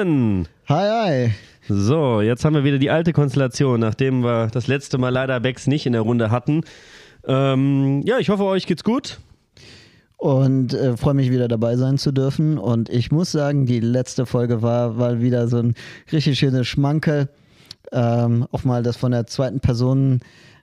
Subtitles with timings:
[0.00, 0.48] Steven!
[0.66, 1.30] Hi, hi.
[1.68, 5.66] So, jetzt haben wir wieder die alte Konstellation, nachdem wir das letzte Mal leider Becks
[5.66, 6.62] nicht in der Runde hatten.
[7.26, 9.20] Ähm, ja, ich hoffe, euch geht's gut.
[10.16, 12.56] Und äh, freue mich wieder dabei sein zu dürfen.
[12.56, 15.74] Und ich muss sagen, die letzte Folge war, war wieder so ein
[16.10, 17.28] richtig schönes Schmankel.
[17.92, 20.20] Ähm, auch mal das von der zweiten Person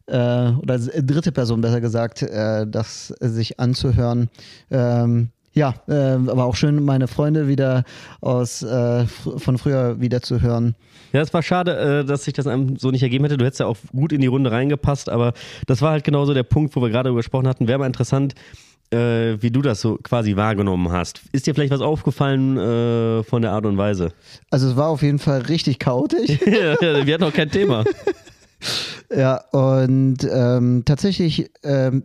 [0.08, 4.30] äh, oder dritte Person besser gesagt, äh, das sich anzuhören.
[4.72, 7.84] Ähm, ja, äh, aber auch schön, meine Freunde wieder
[8.22, 10.76] aus äh, von früher wieder zu hören.
[11.14, 13.38] Ja, es war schade, äh, dass sich das einem so nicht ergeben hätte.
[13.38, 15.34] Du hättest ja auch gut in die Runde reingepasst, aber
[15.66, 17.68] das war halt genauso der Punkt, wo wir gerade darüber gesprochen hatten.
[17.68, 18.36] Wäre mal interessant,
[18.92, 21.22] äh, wie du das so quasi wahrgenommen hast.
[21.32, 24.12] Ist dir vielleicht was aufgefallen äh, von der Art und Weise?
[24.52, 26.30] Also es war auf jeden Fall richtig chaotisch.
[26.46, 27.84] wir hatten auch kein Thema.
[29.16, 32.04] ja, und ähm, tatsächlich ähm,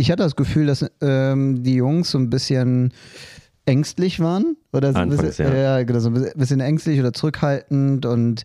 [0.00, 2.92] ich hatte das Gefühl, dass ähm, die Jungs so ein bisschen
[3.66, 4.56] ängstlich waren.
[4.72, 5.78] Oder so ein bisschen, ja.
[5.78, 5.82] ja.
[5.82, 8.42] genau, so ein bisschen ängstlich oder zurückhaltend und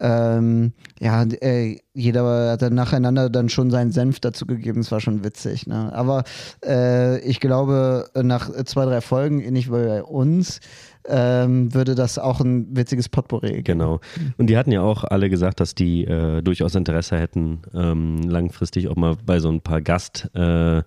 [0.00, 4.80] ähm, ja, äh, jeder hat dann nacheinander dann schon seinen Senf dazu gegeben.
[4.80, 5.66] Es war schon witzig.
[5.66, 5.92] Ne?
[5.92, 6.24] Aber
[6.64, 10.60] äh, ich glaube, nach zwei, drei Folgen, ähnlich wie bei uns,
[11.08, 13.64] ähm, würde das auch ein witziges Potpourri geben.
[13.64, 14.00] Genau.
[14.36, 18.88] Und die hatten ja auch alle gesagt, dass die äh, durchaus Interesse hätten, ähm, langfristig
[18.88, 20.82] auch mal bei so ein paar Gast- äh,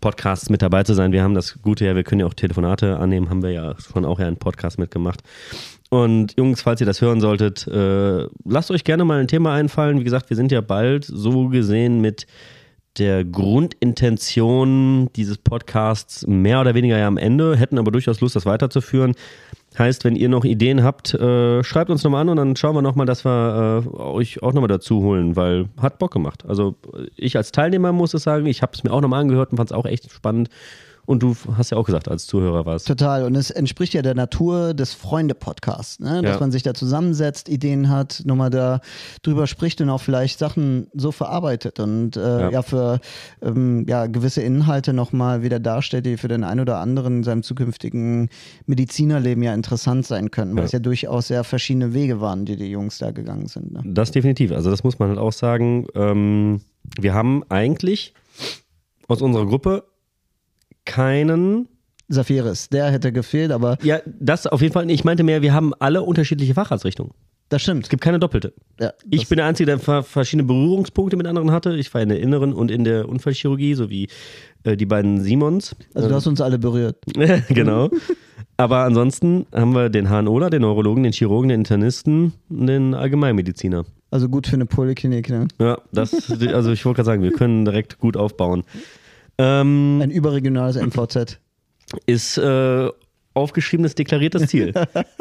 [0.00, 1.12] Podcasts mit dabei zu sein.
[1.12, 4.04] Wir haben das Gute ja, wir können ja auch Telefonate annehmen, haben wir ja schon
[4.04, 5.20] auch ja einen Podcast mitgemacht.
[5.90, 10.00] Und Jungs, falls ihr das hören solltet, äh, lasst euch gerne mal ein Thema einfallen.
[10.00, 12.26] Wie gesagt, wir sind ja bald so gesehen mit
[12.98, 18.46] der Grundintention dieses Podcasts mehr oder weniger ja am Ende, hätten aber durchaus Lust, das
[18.46, 19.14] weiterzuführen.
[19.78, 22.82] Heißt, wenn ihr noch Ideen habt, äh, schreibt uns nochmal an und dann schauen wir
[22.82, 26.44] nochmal, dass wir äh, euch auch nochmal dazu holen, weil hat Bock gemacht.
[26.46, 26.74] Also
[27.16, 29.70] ich als Teilnehmer muss es sagen, ich habe es mir auch nochmal angehört und fand
[29.70, 30.48] es auch echt spannend.
[31.06, 32.86] Und du hast ja auch gesagt, als Zuhörer warst.
[32.86, 33.24] Total.
[33.24, 36.22] Und es entspricht ja der Natur des Freunde-Podcasts, ne?
[36.22, 36.40] dass ja.
[36.40, 38.80] man sich da zusammensetzt, Ideen hat, nochmal da
[39.22, 42.50] drüber spricht und auch vielleicht Sachen so verarbeitet und äh, ja.
[42.50, 42.62] ja.
[42.62, 43.00] für
[43.42, 47.42] ähm, ja, gewisse Inhalte nochmal wieder darstellt, die für den einen oder anderen in seinem
[47.42, 48.28] zukünftigen
[48.66, 50.66] Medizinerleben ja interessant sein könnten, weil ja.
[50.66, 53.72] es ja durchaus sehr verschiedene Wege waren, die die Jungs da gegangen sind.
[53.72, 53.82] Ne?
[53.84, 54.52] Das definitiv.
[54.52, 55.86] Also das muss man halt auch sagen.
[55.94, 56.60] Ähm,
[56.98, 58.14] wir haben eigentlich
[59.08, 59.84] aus unserer Gruppe
[60.84, 61.68] keinen.
[62.08, 63.78] Safiris, der hätte gefehlt, aber.
[63.82, 64.90] Ja, das auf jeden Fall.
[64.90, 67.12] Ich meinte mehr, wir haben alle unterschiedliche Facharztrichtungen.
[67.50, 67.84] Das stimmt.
[67.84, 68.54] Es gibt keine doppelte.
[68.80, 71.76] Ja, ich bin der Einzige, der verschiedene Berührungspunkte mit anderen hatte.
[71.76, 74.08] Ich war in der Inneren und in der Unfallchirurgie, sowie
[74.62, 75.74] äh, die beiden Simons.
[75.92, 76.96] Also du hast uns alle berührt.
[77.48, 77.90] genau.
[78.56, 83.84] Aber ansonsten haben wir den HNOler, den Neurologen, den Chirurgen, den Internisten und den Allgemeinmediziner.
[84.12, 85.48] Also gut für eine Poliklinik, ne?
[85.58, 88.64] Ja, das, also ich wollte gerade sagen, wir können direkt gut aufbauen.
[89.40, 91.40] Ähm, Ein überregionales MVZ.
[92.04, 92.88] Ist äh,
[93.32, 94.74] aufgeschriebenes, deklariertes Ziel.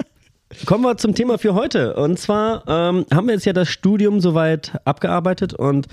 [0.66, 1.96] Kommen wir zum Thema für heute.
[1.96, 5.88] Und zwar ähm, haben wir jetzt ja das Studium soweit abgearbeitet und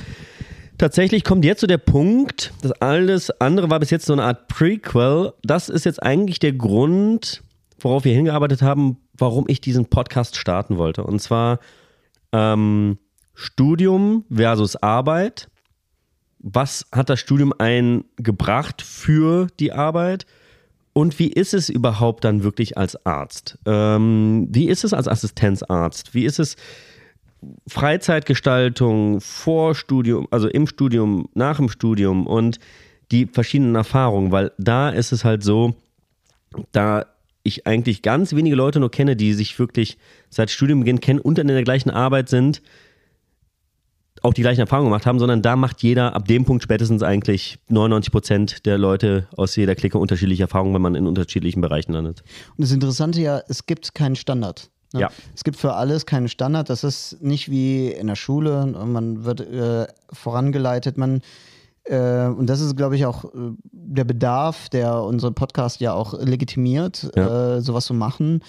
[0.77, 4.49] tatsächlich kommt jetzt so der Punkt, dass alles andere war bis jetzt so eine Art
[4.49, 5.33] Prequel.
[5.45, 7.43] Das ist jetzt eigentlich der Grund,
[7.79, 11.05] worauf wir hingearbeitet haben, warum ich diesen Podcast starten wollte.
[11.05, 11.61] Und zwar
[12.33, 12.99] ähm,
[13.35, 15.49] Studium versus Arbeit
[16.49, 20.27] was hat das Studium eingebracht für die Arbeit?
[20.93, 23.59] Und wie ist es überhaupt dann wirklich als Arzt?
[23.67, 26.15] Ähm, wie ist es als Assistenzarzt?
[26.15, 26.55] Wie ist es
[27.67, 32.61] Freizeitgestaltung vor Studium, also im Studium, nach dem Studium und
[33.11, 34.31] die verschiedenen Erfahrungen?
[34.31, 35.75] Weil da ist es halt so,
[36.71, 37.07] da
[37.43, 39.99] ich eigentlich ganz wenige Leute nur kenne, die sich wirklich
[40.31, 42.63] seit Studienbeginn kennen und dann in der gleichen Arbeit sind,
[44.23, 47.59] auch die gleichen Erfahrungen gemacht haben, sondern da macht jeder ab dem Punkt spätestens eigentlich
[47.69, 52.23] 99 Prozent der Leute aus jeder Clique unterschiedliche Erfahrungen, wenn man in unterschiedlichen Bereichen landet.
[52.57, 54.71] Und das Interessante ja, es gibt keinen Standard.
[54.93, 55.03] Ne?
[55.03, 55.11] Ja.
[55.35, 56.71] Es gibt für alles keinen Standard.
[56.71, 58.67] Das ist nicht wie in der Schule.
[58.67, 60.97] Man wird äh, vorangeleitet.
[60.97, 61.21] Man
[61.85, 63.29] äh, und das ist, glaube ich, auch äh,
[63.71, 67.57] der Bedarf, der unseren Podcast ja auch legitimiert, ja.
[67.57, 68.43] Äh, sowas zu machen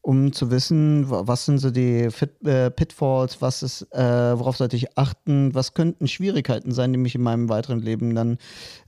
[0.00, 4.76] um zu wissen, was sind so die Fit, äh, Pitfalls, was ist, äh, worauf sollte
[4.76, 8.38] ich achten, was könnten Schwierigkeiten sein, die mich in meinem weiteren Leben dann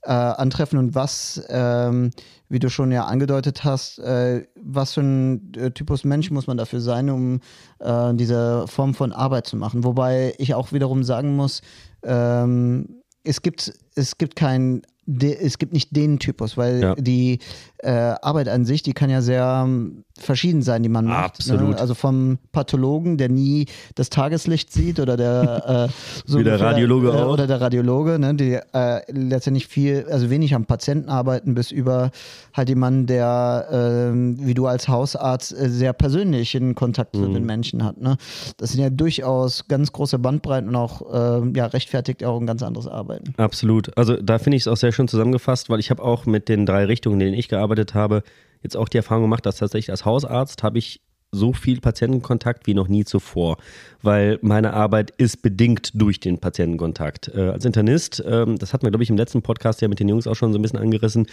[0.02, 2.10] äh, antreffen und was, ähm,
[2.48, 6.56] wie du schon ja angedeutet hast, äh, was für ein äh, Typus Mensch muss man
[6.56, 7.40] dafür sein, um
[7.80, 9.84] äh, diese Form von Arbeit zu machen.
[9.84, 11.60] Wobei ich auch wiederum sagen muss,
[12.02, 14.82] ähm, es gibt, es gibt kein
[15.18, 16.94] es gibt nicht den Typus, weil ja.
[16.94, 17.40] die
[17.82, 21.46] äh, Arbeit an sich, die kann ja sehr ähm, verschieden sein, die man macht.
[21.46, 21.54] Ne?
[21.54, 21.70] Absolut.
[21.70, 21.78] Ne?
[21.78, 25.92] Also vom Pathologen, der nie das Tageslicht sieht oder der äh,
[26.26, 27.32] so Wie der Radiologe äh, auch.
[27.32, 28.34] oder der Radiologe, ne?
[28.34, 32.10] die äh, letztendlich viel, also wenig am Patienten arbeiten, bis über
[32.52, 37.22] halt jemanden, der ähm, wie du als Hausarzt äh, sehr persönlich in Kontakt mhm.
[37.22, 38.00] zu den Menschen hat.
[38.00, 38.16] Ne?
[38.58, 42.62] Das sind ja durchaus ganz große Bandbreiten und auch ähm, ja, rechtfertigt auch ein ganz
[42.62, 43.34] anderes Arbeiten.
[43.38, 43.96] Absolut.
[43.96, 46.66] Also da finde ich es auch sehr schön zusammengefasst, weil ich habe auch mit den
[46.66, 48.22] drei Richtungen, in denen ich gearbeitet habe,
[48.62, 51.00] jetzt auch die Erfahrung gemacht, dass tatsächlich als Hausarzt habe ich
[51.32, 53.56] so viel Patientenkontakt wie noch nie zuvor,
[54.02, 57.31] weil meine Arbeit ist bedingt durch den Patientenkontakt.
[57.34, 60.08] Äh, als Internist, ähm, das hatten wir, glaube ich, im letzten Podcast ja mit den
[60.08, 61.26] Jungs auch schon so ein bisschen angerissen,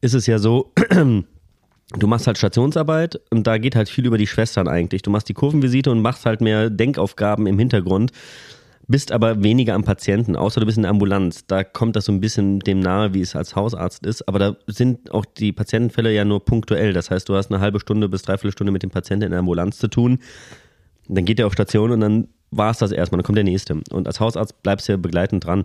[0.00, 4.26] ist es ja so, du machst halt Stationsarbeit und da geht halt viel über die
[4.26, 5.02] Schwestern eigentlich.
[5.02, 8.12] Du machst die Kurvenvisite und machst halt mehr Denkaufgaben im Hintergrund
[8.88, 11.46] bist aber weniger am Patienten, außer du bist in der Ambulanz.
[11.46, 14.26] Da kommt das so ein bisschen dem nahe, wie es als Hausarzt ist.
[14.28, 16.92] Aber da sind auch die Patientenfälle ja nur punktuell.
[16.92, 19.40] Das heißt, du hast eine halbe Stunde bis dreiviertel Stunde mit dem Patienten in der
[19.40, 20.18] Ambulanz zu tun.
[21.08, 23.18] Dann geht er auf Station und dann war es das erstmal.
[23.18, 23.80] Dann kommt der nächste.
[23.90, 25.64] Und als Hausarzt bleibst du ja begleitend dran.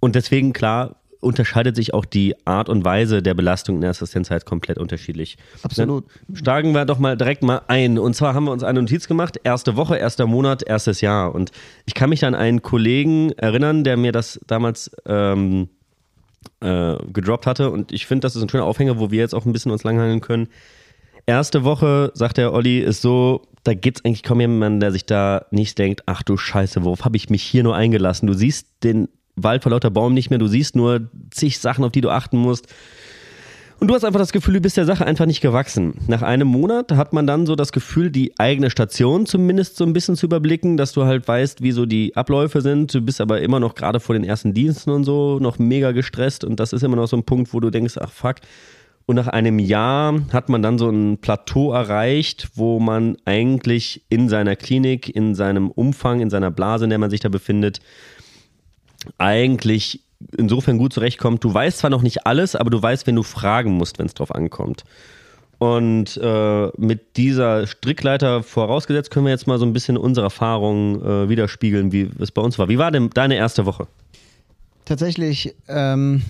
[0.00, 4.46] Und deswegen, klar, unterscheidet sich auch die Art und Weise der Belastung in der Assistenzzeit
[4.46, 5.36] komplett unterschiedlich.
[5.62, 6.04] Absolut.
[6.28, 7.98] Dann steigen wir doch mal direkt mal ein.
[7.98, 11.34] Und zwar haben wir uns eine Notiz gemacht, erste Woche, erster Monat, erstes Jahr.
[11.34, 11.50] Und
[11.84, 15.68] ich kann mich an einen Kollegen erinnern, der mir das damals ähm,
[16.60, 17.70] äh, gedroppt hatte.
[17.70, 19.84] Und ich finde, das ist ein schöner Aufhänger, wo wir jetzt auch ein bisschen uns
[19.84, 20.48] langhangeln können.
[21.26, 25.06] Erste Woche, sagt der Olli, ist so, da gibt es eigentlich kaum jemanden, der sich
[25.06, 28.28] da nicht denkt, ach du Scheiße, worauf habe ich mich hier nur eingelassen?
[28.28, 30.38] Du siehst den Wald vor lauter Baum nicht mehr.
[30.38, 32.66] Du siehst nur zig Sachen, auf die du achten musst.
[33.78, 35.94] Und du hast einfach das Gefühl, du bist der Sache einfach nicht gewachsen.
[36.06, 39.92] Nach einem Monat hat man dann so das Gefühl, die eigene Station zumindest so ein
[39.92, 42.94] bisschen zu überblicken, dass du halt weißt, wie so die Abläufe sind.
[42.94, 46.42] Du bist aber immer noch gerade vor den ersten Diensten und so noch mega gestresst
[46.42, 48.36] und das ist immer noch so ein Punkt, wo du denkst, ach fuck.
[49.04, 54.28] Und nach einem Jahr hat man dann so ein Plateau erreicht, wo man eigentlich in
[54.28, 57.80] seiner Klinik, in seinem Umfang, in seiner Blase, in der man sich da befindet,
[59.18, 60.00] eigentlich
[60.36, 61.44] insofern gut zurechtkommt.
[61.44, 64.14] Du weißt zwar noch nicht alles, aber du weißt, wenn du fragen musst, wenn es
[64.14, 64.84] drauf ankommt.
[65.58, 71.00] Und äh, mit dieser Strickleiter vorausgesetzt können wir jetzt mal so ein bisschen unsere Erfahrungen
[71.02, 72.68] äh, widerspiegeln, wie es bei uns war.
[72.68, 73.86] Wie war denn deine erste Woche?
[74.84, 76.22] Tatsächlich, ähm,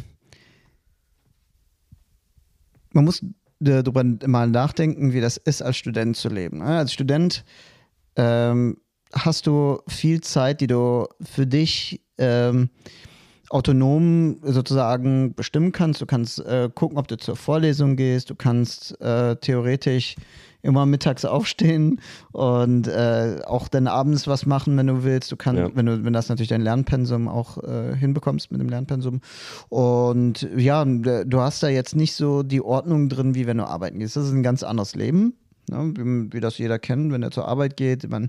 [2.93, 3.25] man muss
[3.58, 6.58] darüber mal nachdenken, wie das ist, als Student zu leben.
[6.58, 6.64] Ne?
[6.64, 7.44] Als Student
[8.14, 8.79] ähm,
[9.17, 12.71] hast du viel Zeit, die du für dich ähm,
[13.51, 16.01] autonom sozusagen bestimmen kannst.
[16.01, 18.31] Du kannst äh, gucken, ob du zur Vorlesung gehst.
[18.31, 20.17] Du kannst äh, theoretisch
[20.63, 22.01] immer mittags aufstehen
[22.33, 25.31] und äh, auch dann abends was machen, wenn du willst.
[25.31, 25.71] Du kannst, ja.
[25.75, 29.21] wenn du, wenn das natürlich dein Lernpensum auch äh, hinbekommst mit dem Lernpensum.
[29.69, 34.01] Und ja, du hast da jetzt nicht so die Ordnung drin, wie wenn du arbeiten
[34.01, 34.17] gehst.
[34.17, 35.35] Das ist ein ganz anderes Leben,
[35.71, 35.93] ne?
[35.97, 38.09] wie, wie das jeder kennt, wenn er zur Arbeit geht.
[38.11, 38.29] Man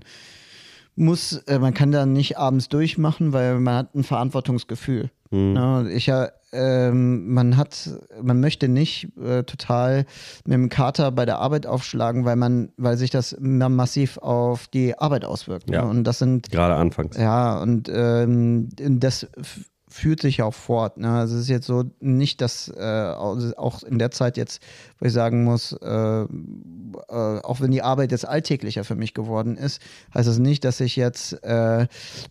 [0.98, 5.10] muss, äh, man kann da nicht abends durchmachen, weil man hat ein Verantwortungsgefühl.
[5.30, 5.56] Mhm.
[5.56, 6.10] Ja, ich
[6.52, 7.90] ähm, man hat,
[8.22, 10.06] man möchte nicht äh, total
[10.44, 14.98] mit dem Kater bei der Arbeit aufschlagen, weil man, weil sich das massiv auf die
[14.98, 15.68] Arbeit auswirkt.
[15.68, 15.76] Ne?
[15.76, 15.82] Ja.
[15.82, 17.18] Und das sind gerade anfangs.
[17.18, 19.26] Ja, und ähm, das
[19.98, 20.96] fühlt sich auch fort.
[20.96, 21.10] Ne?
[21.10, 24.62] Also es ist jetzt so nicht, dass äh, auch in der Zeit jetzt,
[24.98, 26.26] wo ich sagen muss, äh, äh,
[27.08, 29.82] auch wenn die Arbeit jetzt alltäglicher für mich geworden ist,
[30.14, 31.86] heißt das nicht, dass ich jetzt äh,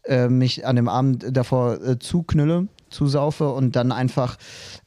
[0.05, 4.37] äh, mich an dem Abend davor äh, zuknülle, zusaufe und dann einfach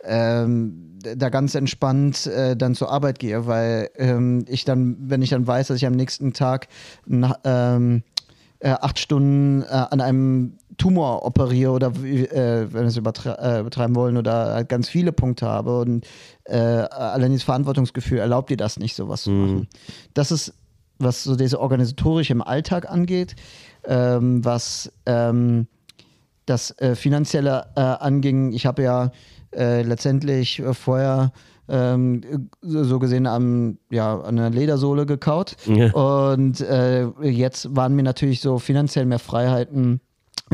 [0.03, 5.31] ähm, da ganz entspannt äh, dann zur Arbeit gehe, weil ähm, ich dann, wenn ich
[5.31, 6.69] dann weiß, dass ich am nächsten Tag
[7.07, 8.03] nach, ähm,
[8.61, 13.63] äh, acht Stunden äh, an einem Tumor operiere oder äh, wenn wir es übertre äh,
[13.63, 16.07] betreiben wollen oder halt ganz viele Punkte habe und
[16.45, 19.41] äh, allein dieses Verantwortungsgefühl erlaubt dir das nicht, sowas zu mhm.
[19.41, 19.69] machen.
[20.15, 20.55] Das ist,
[20.99, 23.37] was so diese organisatorische im Alltag angeht,
[23.85, 25.67] ähm, was ähm,
[26.47, 28.53] das äh, Finanzielle äh, anging.
[28.53, 29.13] Ich habe ja
[29.55, 31.33] äh, letztendlich vorher
[31.69, 35.57] ähm, so gesehen am, ja, an einer Ledersohle gekaut.
[35.67, 35.93] Ja.
[35.93, 40.01] Und äh, jetzt waren mir natürlich so finanziell mehr Freiheiten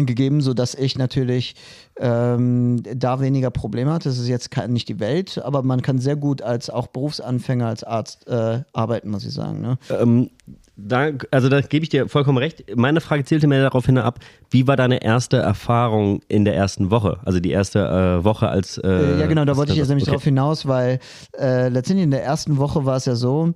[0.05, 1.55] gegeben, sodass ich natürlich
[1.99, 4.11] ähm, da weniger Probleme hatte.
[4.11, 7.67] Das ist jetzt kein, nicht die Welt, aber man kann sehr gut als auch Berufsanfänger
[7.67, 9.63] als Arzt äh, arbeiten, muss ich sagen.
[9.63, 9.79] Ne?
[9.89, 10.31] Ähm,
[10.77, 12.77] da, also da gebe ich dir vollkommen recht.
[12.77, 14.19] Meine Frage zielte mir darauf hin ab,
[14.51, 17.19] wie war deine erste Erfahrung in der ersten Woche?
[17.25, 20.05] Also die erste äh, Woche als äh, äh Ja genau, da wollte ich jetzt nämlich
[20.05, 20.13] okay.
[20.13, 20.99] darauf hinaus, weil
[21.39, 23.55] äh, letztendlich in der ersten Woche war es ja so,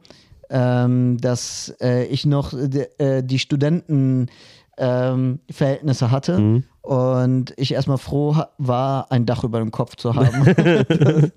[0.49, 4.29] ähm, dass äh, ich noch die Studenten
[4.81, 6.39] ähm, Verhältnisse hatte.
[6.39, 6.65] Mhm.
[6.83, 10.41] Und ich erstmal froh war, ein Dach über dem Kopf zu haben.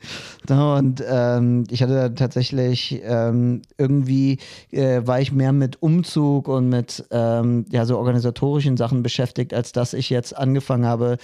[0.50, 4.39] und ähm, ich hatte tatsächlich ähm, irgendwie,
[4.71, 9.73] äh, war ich mehr mit Umzug und mit ähm, ja, so organisatorischen Sachen beschäftigt, als
[9.73, 11.17] dass ich jetzt angefangen habe,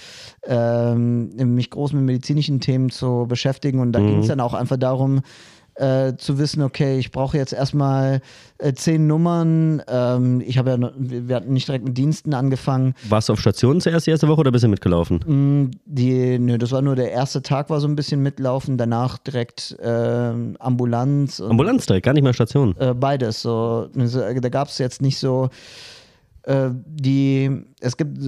[0.44, 3.80] ähm, mich groß mit medizinischen Themen zu beschäftigen.
[3.80, 4.06] Und da mhm.
[4.06, 5.22] ging es dann auch einfach darum,
[5.80, 8.20] äh, zu wissen, okay, ich brauche jetzt erstmal
[8.58, 9.82] äh, zehn Nummern.
[9.88, 12.94] Ähm, ich habe ja, noch, wir hatten nicht direkt mit Diensten angefangen.
[13.08, 15.20] Warst du auf Station zuerst die erste Woche oder bist du mitgelaufen?
[15.26, 19.18] Mm, die, nö, das war nur der erste Tag, war so ein bisschen mitlaufen, danach
[19.18, 21.40] direkt äh, Ambulanz.
[21.40, 22.76] Ambulanz direkt, gar nicht mehr Station.
[22.78, 23.40] Äh, beides.
[23.40, 25.48] So, da gab es jetzt nicht so
[26.42, 28.18] äh, die, es gibt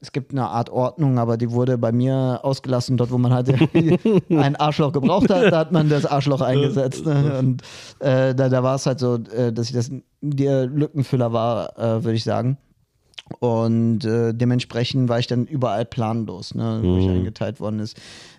[0.00, 3.48] es gibt eine Art Ordnung, aber die wurde bei mir ausgelassen, dort wo man halt
[4.30, 7.06] ein Arschloch gebraucht hat, da hat man das Arschloch eingesetzt.
[7.06, 7.38] Ne?
[7.38, 7.62] Und
[8.00, 12.04] äh, da, da war es halt so, äh, dass ich das der Lückenfüller war, äh,
[12.04, 12.58] würde ich sagen.
[13.40, 17.14] Und äh, dementsprechend war ich dann überall planlos, ne, wo ich mhm.
[17.14, 17.96] eingeteilt worden ist.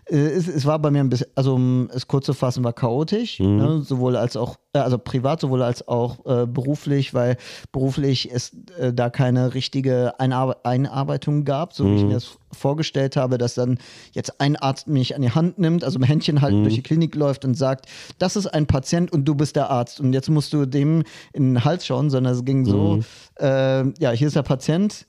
[0.09, 2.73] Äh, es, es, war bei mir ein bisschen, also um es kurz zu fassen, war
[2.73, 3.57] chaotisch, mhm.
[3.57, 7.37] ne, sowohl als auch, äh, also privat, sowohl als auch äh, beruflich, weil
[7.71, 11.91] beruflich es äh, da keine richtige Einarbe Einarbeitung gab, so mhm.
[11.91, 12.07] wie ich mhm.
[12.09, 13.77] mir das vorgestellt habe, dass dann
[14.13, 16.63] jetzt ein Arzt mich an die Hand nimmt, also mit Händchen halten mhm.
[16.63, 17.87] durch die Klinik läuft und sagt,
[18.19, 21.53] das ist ein Patient und du bist der Arzt und jetzt musst du dem in
[21.53, 23.03] den Hals schauen, sondern es ging so, mhm.
[23.39, 25.05] äh, ja, hier ist der Patient,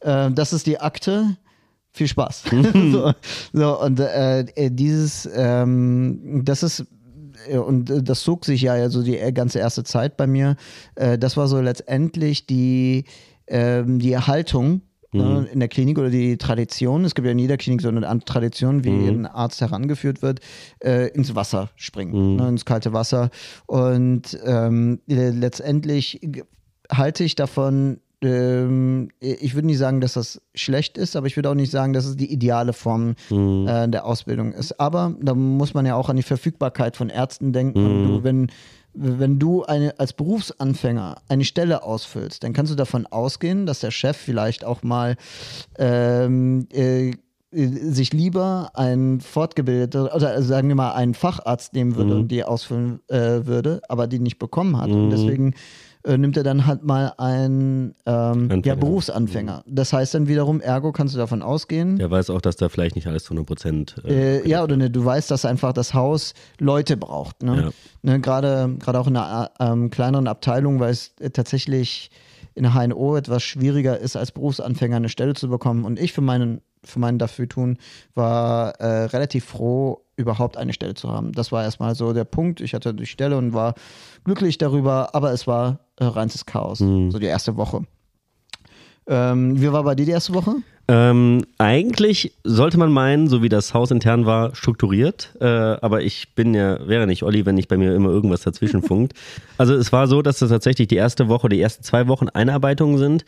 [0.00, 1.36] äh, das ist die Akte,
[1.92, 2.44] viel Spaß.
[2.92, 3.12] so,
[3.52, 6.86] so, und äh, äh, dieses, ähm, das ist
[7.48, 10.56] äh, und äh, das zog sich ja also die ganze erste Zeit bei mir.
[10.94, 13.04] Äh, das war so letztendlich die,
[13.46, 14.82] ähm, die Erhaltung
[15.12, 15.46] mhm.
[15.52, 17.04] in der Klinik oder die Tradition.
[17.04, 19.24] Es gibt ja in jeder Klinik so eine Tradition, wie mhm.
[19.24, 20.40] ein Arzt herangeführt wird,
[20.80, 22.36] äh, ins Wasser springen, mhm.
[22.36, 23.30] ne, ins kalte Wasser.
[23.66, 26.20] Und ähm, letztendlich
[26.90, 31.50] halte ich davon ähm, ich würde nicht sagen, dass das schlecht ist, aber ich würde
[31.50, 33.66] auch nicht sagen, dass es die ideale Form mhm.
[33.66, 34.78] äh, der Ausbildung ist.
[34.78, 38.02] Aber da muss man ja auch an die Verfügbarkeit von Ärzten denken.
[38.02, 38.08] Mhm.
[38.08, 38.50] Du, wenn,
[38.92, 43.90] wenn du eine, als Berufsanfänger eine Stelle ausfüllst, dann kannst du davon ausgehen, dass der
[43.90, 45.16] Chef vielleicht auch mal
[45.78, 47.12] ähm, äh,
[47.52, 52.20] sich lieber ein fortgebildeter, oder sagen wir mal einen Facharzt nehmen würde mhm.
[52.20, 54.90] und die ausfüllen äh, würde, aber die nicht bekommen hat.
[54.90, 55.10] Und mhm.
[55.10, 55.54] deswegen
[56.04, 59.64] äh, nimmt er dann halt mal einen ähm, ja, Berufsanfänger.
[59.66, 59.74] Mhm.
[59.74, 61.96] Das heißt dann wiederum, ergo kannst du davon ausgehen.
[61.96, 63.96] Der weiß auch, dass da vielleicht nicht alles zu 100 Prozent.
[64.04, 67.42] Äh, äh, ja, oder ne, du weißt, dass einfach das Haus Leute braucht.
[67.42, 67.64] Ne?
[67.64, 67.70] Ja.
[68.02, 72.10] Ne, Gerade auch in einer ähm, kleineren Abteilung, weil es äh, tatsächlich
[72.54, 75.84] in der HNO etwas schwieriger ist, als Berufsanfänger eine Stelle zu bekommen.
[75.84, 77.78] Und ich für meinen, für meinen Dafürtun
[78.14, 81.32] war äh, relativ froh, überhaupt eine Stelle zu haben.
[81.32, 82.60] Das war erstmal so der Punkt.
[82.60, 83.74] Ich hatte die Stelle und war
[84.24, 87.10] glücklich darüber, aber es war äh, reines Chaos, mhm.
[87.10, 87.84] so die erste Woche.
[89.06, 90.56] Ähm, wie war bei dir die erste Woche?
[90.86, 95.36] Ähm, eigentlich sollte man meinen, so wie das Haus intern war, strukturiert.
[95.40, 98.82] Äh, aber ich bin ja, wäre nicht Olli, wenn nicht bei mir immer irgendwas dazwischen
[98.86, 99.14] funkt.
[99.56, 102.98] Also es war so, dass es tatsächlich die erste Woche, die ersten zwei Wochen Einarbeitungen
[102.98, 103.24] sind.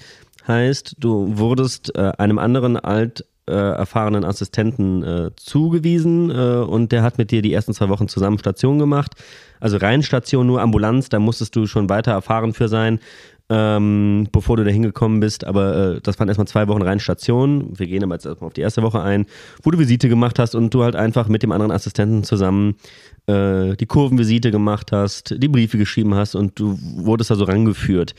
[0.47, 7.03] Heißt, du wurdest äh, einem anderen alt äh, erfahrenen Assistenten äh, zugewiesen äh, und der
[7.03, 9.15] hat mit dir die ersten zwei Wochen zusammen Station gemacht.
[9.59, 13.01] Also rein Station, nur Ambulanz, da musstest du schon weiter erfahren für sein,
[13.49, 15.45] ähm, bevor du da hingekommen bist.
[15.45, 17.77] Aber äh, das waren erstmal zwei Wochen rein Station.
[17.77, 19.27] Wir gehen aber jetzt erstmal auf die erste Woche ein,
[19.63, 22.77] wo du Visite gemacht hast und du halt einfach mit dem anderen Assistenten zusammen
[23.27, 28.15] äh, die Kurvenvisite gemacht hast, die Briefe geschrieben hast und du wurdest da so rangeführt.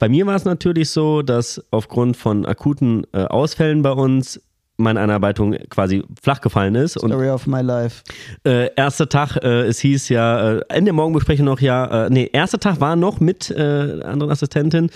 [0.00, 4.40] Bei mir war es natürlich so, dass aufgrund von akuten äh, Ausfällen bei uns
[4.78, 6.92] meine Einarbeitung quasi flach gefallen ist.
[6.92, 8.02] Story of my life.
[8.44, 12.30] Äh, erster Tag, äh, es hieß ja, äh, in der Morgenbesprechung noch ja, äh, nee,
[12.32, 14.88] erster Tag war noch mit äh, anderen Assistentin.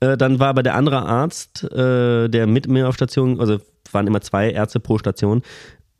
[0.00, 3.58] Äh, dann war aber der andere Arzt, äh, der mit mir auf Station, also
[3.90, 5.40] waren immer zwei Ärzte pro Station,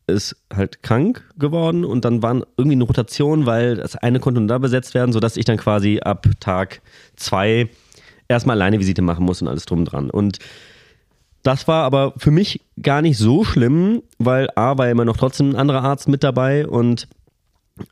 [0.06, 4.48] ist halt krank geworden und dann waren irgendwie eine Rotation, weil das eine konnte nur
[4.48, 6.82] da besetzt werden, sodass ich dann quasi ab Tag
[7.16, 7.70] zwei
[8.32, 10.10] erstmal alleine Visite machen muss und alles drum dran.
[10.10, 10.38] Und
[11.42, 15.50] das war aber für mich gar nicht so schlimm, weil A war immer noch trotzdem
[15.50, 17.08] ein anderer Arzt mit dabei und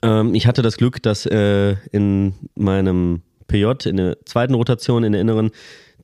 [0.02, 5.12] ähm, ich hatte das Glück, dass äh, in meinem PJ, in der zweiten Rotation, in
[5.12, 5.50] der inneren,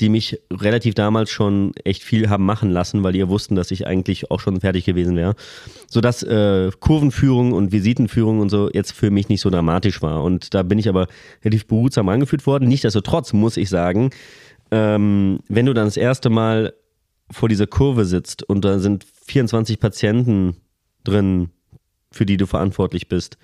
[0.00, 3.71] die mich relativ damals schon echt viel haben machen lassen, weil die ja wussten, dass
[3.71, 5.35] ich eigentlich auch schon fertig gewesen wäre.
[5.88, 10.23] Sodass äh, Kurvenführung und Visitenführung und so jetzt für mich nicht so dramatisch war.
[10.23, 11.07] Und da bin ich aber
[11.45, 12.69] relativ behutsam angeführt worden.
[12.69, 14.11] Nichtsdestotrotz muss ich sagen,
[14.71, 16.75] ähm, wenn du dann das erste Mal
[17.31, 20.57] vor dieser Kurve sitzt und da sind 24 Patienten
[21.05, 21.50] drin,
[22.12, 23.37] für die du verantwortlich bist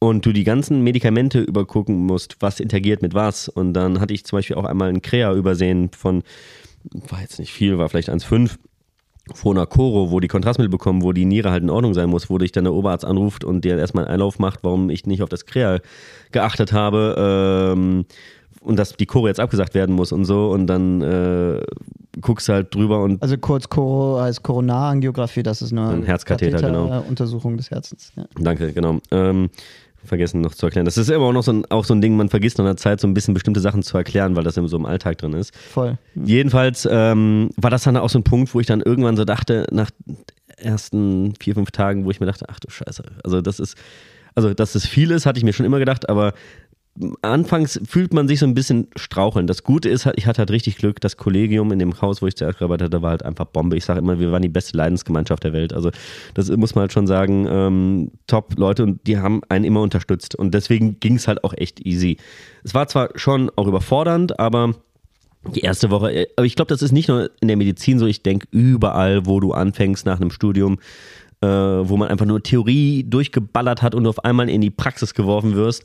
[0.00, 3.48] und du die ganzen Medikamente übergucken musst, was interagiert mit was.
[3.48, 6.22] Und dann hatte ich zum Beispiel auch einmal ein Krea übersehen von
[6.92, 8.56] war jetzt nicht viel, war vielleicht 1,5
[9.34, 12.30] vor einer Choro, wo die Kontrastmittel bekommen, wo die Niere halt in Ordnung sein muss,
[12.30, 15.22] wo dich dann der Oberarzt anruft und dir erstmal einen Einlauf macht, warum ich nicht
[15.22, 15.82] auf das Kreal
[16.32, 18.06] geachtet habe ähm,
[18.62, 21.60] und dass die Choro jetzt abgesagt werden muss und so und dann äh,
[22.22, 27.04] guckst halt drüber und also kurz Choro heißt Koronarangiographie, das ist eine ein Herzkatheter, genau.
[27.06, 28.12] Untersuchung des Herzens.
[28.16, 28.24] Ja.
[28.40, 28.98] Danke, genau.
[29.10, 29.50] Ähm,
[30.08, 30.84] vergessen noch zu erklären.
[30.84, 32.76] Das ist immer auch noch so ein, auch so ein Ding, man vergisst nach einer
[32.76, 35.34] Zeit so ein bisschen bestimmte Sachen zu erklären, weil das immer so im Alltag drin
[35.34, 35.56] ist.
[35.56, 35.98] Voll.
[36.14, 39.66] Jedenfalls ähm, war das dann auch so ein Punkt, wo ich dann irgendwann so dachte,
[39.70, 39.90] nach
[40.56, 43.76] ersten vier, fünf Tagen, wo ich mir dachte, ach du Scheiße, also das ist,
[44.34, 46.32] also dass das viel ist, hatte ich mir schon immer gedacht, aber
[47.22, 49.46] anfangs fühlt man sich so ein bisschen straucheln.
[49.46, 52.36] Das Gute ist, ich hatte halt richtig Glück, das Kollegium in dem Haus, wo ich
[52.36, 53.76] zuerst gearbeitet hatte, war halt einfach Bombe.
[53.76, 55.72] Ich sage immer, wir waren die beste Leidensgemeinschaft der Welt.
[55.72, 55.90] Also
[56.34, 60.34] das muss man halt schon sagen, ähm, top Leute und die haben einen immer unterstützt
[60.34, 62.16] und deswegen ging es halt auch echt easy.
[62.64, 64.74] Es war zwar schon auch überfordernd, aber
[65.54, 68.22] die erste Woche, aber ich glaube, das ist nicht nur in der Medizin so, ich
[68.22, 70.78] denke überall, wo du anfängst nach einem Studium,
[71.40, 75.14] äh, wo man einfach nur Theorie durchgeballert hat und du auf einmal in die Praxis
[75.14, 75.84] geworfen wirst,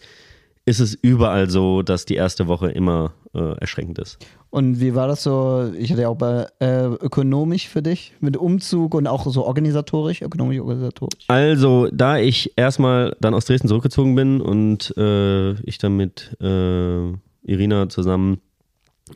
[0.65, 4.17] ist es überall so, dass die erste Woche immer äh, erschreckend ist.
[4.49, 5.71] Und wie war das so?
[5.77, 10.21] Ich hatte ja auch bei äh, ökonomisch für dich mit Umzug und auch so organisatorisch,
[10.21, 11.25] ökonomisch organisatorisch.
[11.27, 17.11] Also, da ich erstmal dann aus Dresden zurückgezogen bin und äh, ich dann mit äh,
[17.43, 18.39] Irina zusammen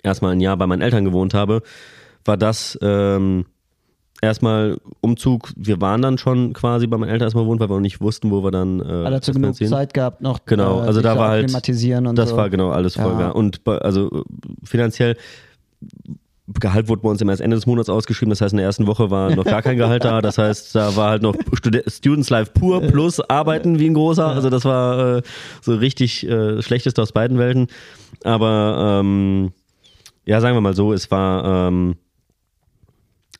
[0.03, 1.61] erstmal ein Jahr bei meinen Eltern gewohnt habe,
[2.25, 3.45] war das ähm,
[4.21, 7.81] erstmal Umzug, wir waren dann schon quasi bei meinen Eltern erstmal wohnen, weil wir noch
[7.81, 8.79] nicht wussten, wo wir dann.
[8.79, 12.29] Äh, Hat dazu genug Zeit gehabt, noch genau, also da war halt klimatisieren und das
[12.29, 12.37] so.
[12.37, 13.19] war genau alles voll.
[13.19, 13.29] Ja.
[13.29, 14.23] Und also
[14.63, 15.15] finanziell
[16.59, 18.87] Gehalt wurde bei uns immer erst Ende des Monats ausgeschrieben, das heißt in der ersten
[18.87, 22.29] Woche war noch gar kein Gehalt da, das heißt da war halt noch Stud Students
[22.29, 25.21] Life pur plus Arbeiten wie ein großer, also das war äh,
[25.61, 27.67] so richtig äh, schlechteste aus beiden Welten,
[28.23, 29.51] aber ähm,
[30.25, 31.97] ja sagen wir mal so, es war ähm,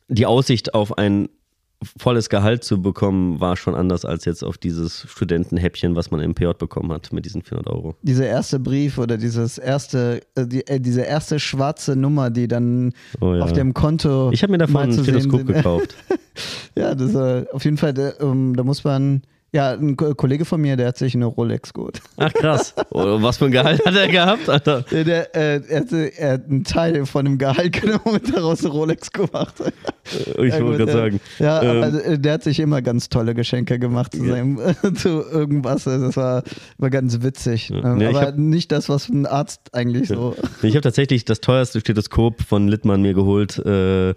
[0.08, 1.28] die Aussicht auf ein
[1.96, 6.34] volles Gehalt zu bekommen, war schon anders als jetzt auf dieses Studentenhäppchen, was man im
[6.34, 7.94] PJ bekommen hat mit diesen 400 Euro.
[8.02, 12.92] Dieser erste Brief oder dieses erste, äh, die, äh, diese erste schwarze Nummer, die dann
[13.20, 13.42] oh ja.
[13.42, 14.30] auf dem Konto.
[14.32, 15.94] Ich habe mir davon ein Stethoskop gekauft.
[16.76, 20.60] ja, das äh, auf jeden Fall, da, um, da muss man ja, ein Kollege von
[20.60, 22.02] mir, der hat sich eine Rolex geholt.
[22.18, 22.74] Ach krass.
[22.90, 24.82] Oh, was für ein Gehalt hat er gehabt, Alter?
[24.82, 28.60] Der, der, äh, er, hat, er, hat, einen Teil von dem Gehalt genommen und daraus
[28.60, 29.54] eine Rolex gemacht.
[29.60, 31.20] Äh, ich ja, wollte gerade sagen.
[31.38, 34.60] Ja, ähm, also, der hat sich immer ganz tolle Geschenke gemacht zu, seinem,
[34.94, 35.84] zu irgendwas.
[35.84, 36.42] Das war,
[36.76, 37.70] war ganz witzig.
[37.70, 37.78] Ja.
[37.78, 40.36] Ähm, aber hab, nicht das, was ein Arzt eigentlich so.
[40.62, 43.58] Ich habe tatsächlich das teuerste Stethoskop von Littmann mir geholt.
[43.58, 44.14] Äh,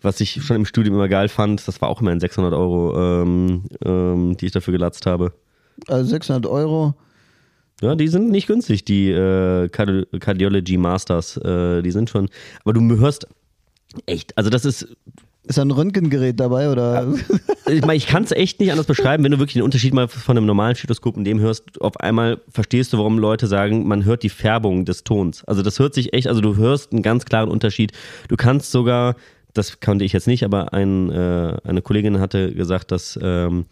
[0.00, 3.64] was ich schon im Studium immer geil fand, das war auch immerhin 600 Euro, ähm,
[3.84, 5.32] ähm, die ich dafür gelatzt habe.
[5.88, 6.94] Also 600 Euro?
[7.80, 11.36] Ja, die sind nicht günstig, die äh, Cardiology Masters.
[11.38, 12.28] Äh, die sind schon.
[12.62, 13.26] Aber du hörst
[14.06, 14.96] echt, also das ist.
[15.46, 17.06] Ist da ein Röntgengerät dabei oder?
[17.70, 20.08] ich meine, ich kann es echt nicht anders beschreiben, wenn du wirklich den Unterschied mal
[20.08, 24.06] von einem normalen Stethoskop und dem hörst, auf einmal verstehst du, warum Leute sagen, man
[24.06, 25.44] hört die Färbung des Tons.
[25.44, 27.92] Also das hört sich echt, also du hörst einen ganz klaren Unterschied.
[28.28, 29.16] Du kannst sogar
[29.54, 33.66] das konnte ich jetzt nicht, aber ein, äh, eine Kollegin hatte gesagt, dass ähm,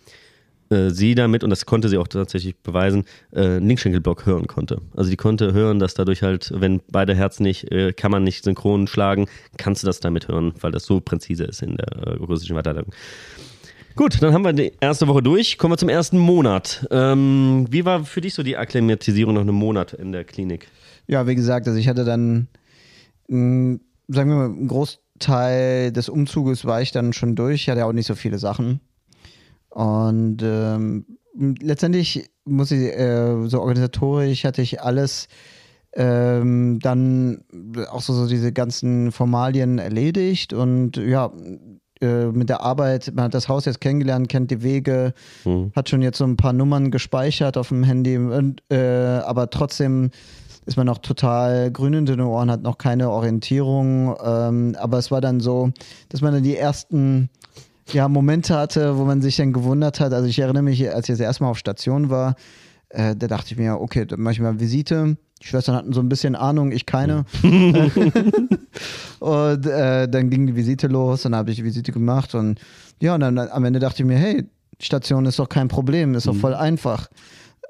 [0.70, 4.80] äh, sie damit, und das konnte sie auch tatsächlich beweisen, äh, Linkschenkelblock hören konnte.
[4.96, 8.44] Also die konnte hören, dass dadurch halt, wenn beide Herzen nicht, äh, kann man nicht
[8.44, 9.26] synchron schlagen,
[9.58, 12.94] kannst du das damit hören, weil das so präzise ist in der äh, russischen Weiterleitung.
[13.94, 15.58] Gut, dann haben wir die erste Woche durch.
[15.58, 16.86] Kommen wir zum ersten Monat.
[16.90, 20.68] Ähm, wie war für dich so die Akklimatisierung nach einem Monat in der Klinik?
[21.06, 22.48] Ja, wie gesagt, also ich hatte dann,
[23.28, 27.62] mh, sagen wir mal, einen groß, Teil des Umzuges war ich dann schon durch.
[27.62, 28.80] Ich hatte auch nicht so viele Sachen.
[29.70, 31.06] Und ähm,
[31.61, 35.28] letztendlich muss ich, äh, so organisatorisch hatte ich alles
[35.94, 37.44] ähm, dann
[37.90, 41.30] auch so, so diese ganzen Formalien erledigt und ja,
[42.00, 45.70] äh, mit der Arbeit, man hat das Haus jetzt kennengelernt, kennt die Wege, mhm.
[45.76, 50.11] hat schon jetzt so ein paar Nummern gespeichert auf dem Handy, und, äh, aber trotzdem
[50.64, 54.16] ist man noch total grün in den Ohren, hat noch keine Orientierung.
[54.25, 55.70] Ähm, aber es war dann so,
[56.09, 57.29] dass man dann die ersten
[57.90, 60.12] ja, Momente hatte, wo man sich dann gewundert hat.
[60.12, 62.37] Also ich erinnere mich, als ich das erste Mal auf Station war,
[62.90, 65.16] äh, da dachte ich mir, okay, dann mache ich mal Visite.
[65.42, 67.25] Die Schwestern hatten so ein bisschen Ahnung, ich keine.
[69.18, 72.61] und äh, dann ging die Visite los, dann habe ich die Visite gemacht und
[73.01, 74.44] ja, und dann am Ende dachte ich mir, hey,
[74.79, 76.40] Station ist doch kein Problem, ist doch mhm.
[76.40, 77.09] voll einfach.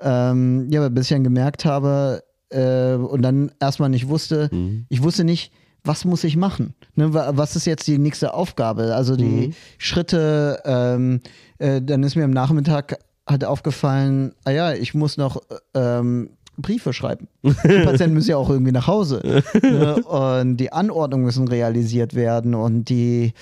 [0.00, 4.86] Ähm, ja, aber bis ich dann gemerkt habe, äh, und dann erstmal nicht wusste, mhm.
[4.88, 5.52] ich wusste nicht,
[5.84, 6.74] was muss ich machen?
[6.94, 8.94] Ne, was ist jetzt die nächste Aufgabe?
[8.94, 9.54] Also die mhm.
[9.78, 11.20] Schritte, ähm,
[11.58, 15.40] äh, dann ist mir am Nachmittag hat aufgefallen, ah ja, ich muss noch
[15.74, 17.28] ähm, Briefe schreiben.
[17.42, 19.42] Die Patienten müssen ja auch irgendwie nach Hause.
[19.62, 19.96] ne?
[20.04, 23.32] Und die Anordnungen müssen realisiert werden und die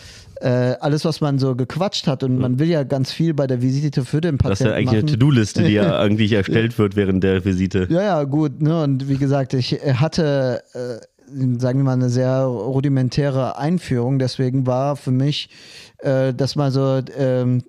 [0.40, 3.60] äh, alles, was man so gequatscht hat und man will ja ganz viel bei der
[3.60, 4.50] Visite für den Patienten.
[4.50, 4.98] Das ist ja eigentlich machen.
[4.98, 7.86] eine To-Do-Liste, die ja eigentlich erstellt wird während der Visite.
[7.90, 8.62] Ja, ja, gut.
[8.62, 8.82] Ne?
[8.82, 14.18] Und wie gesagt, ich hatte, äh, sagen wir mal, eine sehr rudimentäre Einführung.
[14.18, 15.50] Deswegen war für mich
[15.98, 17.62] äh, das mal so ähm,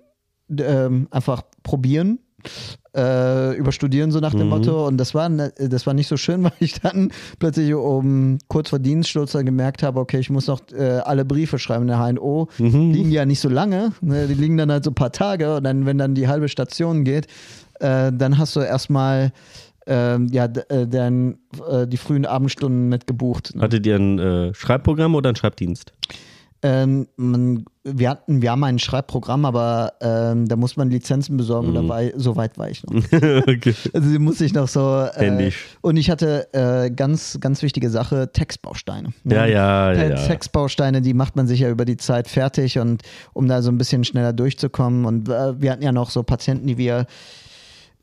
[0.58, 2.20] ähm, einfach probieren
[2.94, 4.48] äh, überstudieren, so nach dem mhm.
[4.48, 4.86] Motto.
[4.86, 8.70] Und das war, ne, das war nicht so schön, weil ich dann plötzlich um kurz
[8.70, 12.48] vor Dienststurz gemerkt habe, okay, ich muss noch äh, alle Briefe schreiben in der HNO.
[12.58, 12.92] Mhm.
[12.92, 14.26] Liegen ja nicht so lange, ne?
[14.26, 17.04] die liegen dann halt so ein paar Tage und dann, wenn dann die halbe Station
[17.04, 17.26] geht,
[17.80, 19.32] äh, dann hast du erstmal
[19.86, 23.54] ähm, ja, äh, dann äh, die frühen Abendstunden mitgebucht.
[23.54, 23.62] Ne?
[23.62, 25.92] Hattet ihr ein äh, Schreibprogramm oder einen Schreibdienst?
[26.64, 31.72] Ähm, man, wir, hatten, wir haben ein Schreibprogramm, aber ähm, da muss man Lizenzen besorgen.
[31.72, 31.88] Mhm.
[31.88, 32.94] War, so weit war ich noch.
[33.12, 33.74] okay.
[33.92, 35.08] Also die muss ich noch so.
[35.16, 39.12] Äh, und ich hatte äh, ganz, ganz wichtige Sache: Textbausteine.
[39.24, 40.14] Ja, ja, ja, ja.
[40.14, 43.78] Textbausteine, die macht man sich ja über die Zeit fertig und um da so ein
[43.78, 45.04] bisschen schneller durchzukommen.
[45.04, 47.06] Und äh, wir hatten ja noch so Patienten, die wir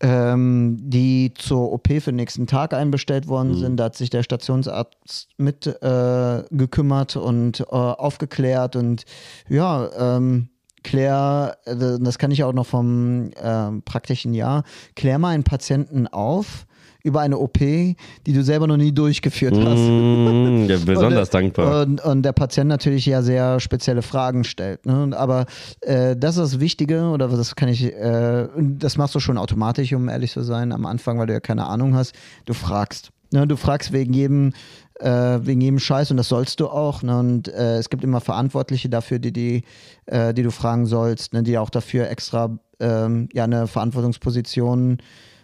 [0.01, 3.59] ähm, die zur OP für den nächsten Tag einbestellt worden mhm.
[3.59, 3.77] sind.
[3.77, 9.03] Da hat sich der Stationsarzt mit äh, gekümmert und äh, aufgeklärt und
[9.49, 10.49] ja, ähm,
[10.83, 14.63] klär, äh, das kann ich auch noch vom äh, praktischen Jahr,
[14.95, 16.65] klär mal einen Patienten auf,
[17.03, 19.79] über eine OP, die du selber noch nie durchgeführt hast.
[19.79, 21.81] Mm, ja, besonders und, dankbar.
[21.83, 24.85] Und, und, der Patient natürlich ja sehr spezielle Fragen stellt.
[24.85, 25.11] Ne?
[25.15, 25.45] Aber
[25.81, 29.93] äh, das ist das Wichtige, oder das kann ich, äh, das machst du schon automatisch,
[29.93, 32.13] um ehrlich zu sein, am Anfang, weil du ja keine Ahnung hast.
[32.45, 33.11] Du fragst.
[33.31, 33.47] Ne?
[33.47, 34.53] Du fragst wegen jedem,
[34.99, 37.01] äh, wegen jedem Scheiß und das sollst du auch.
[37.01, 37.17] Ne?
[37.17, 39.63] Und äh, es gibt immer Verantwortliche dafür, die, die,
[40.05, 41.43] äh, die du fragen sollst, ne?
[41.43, 44.97] die auch dafür extra ähm, ja, eine Verantwortungsposition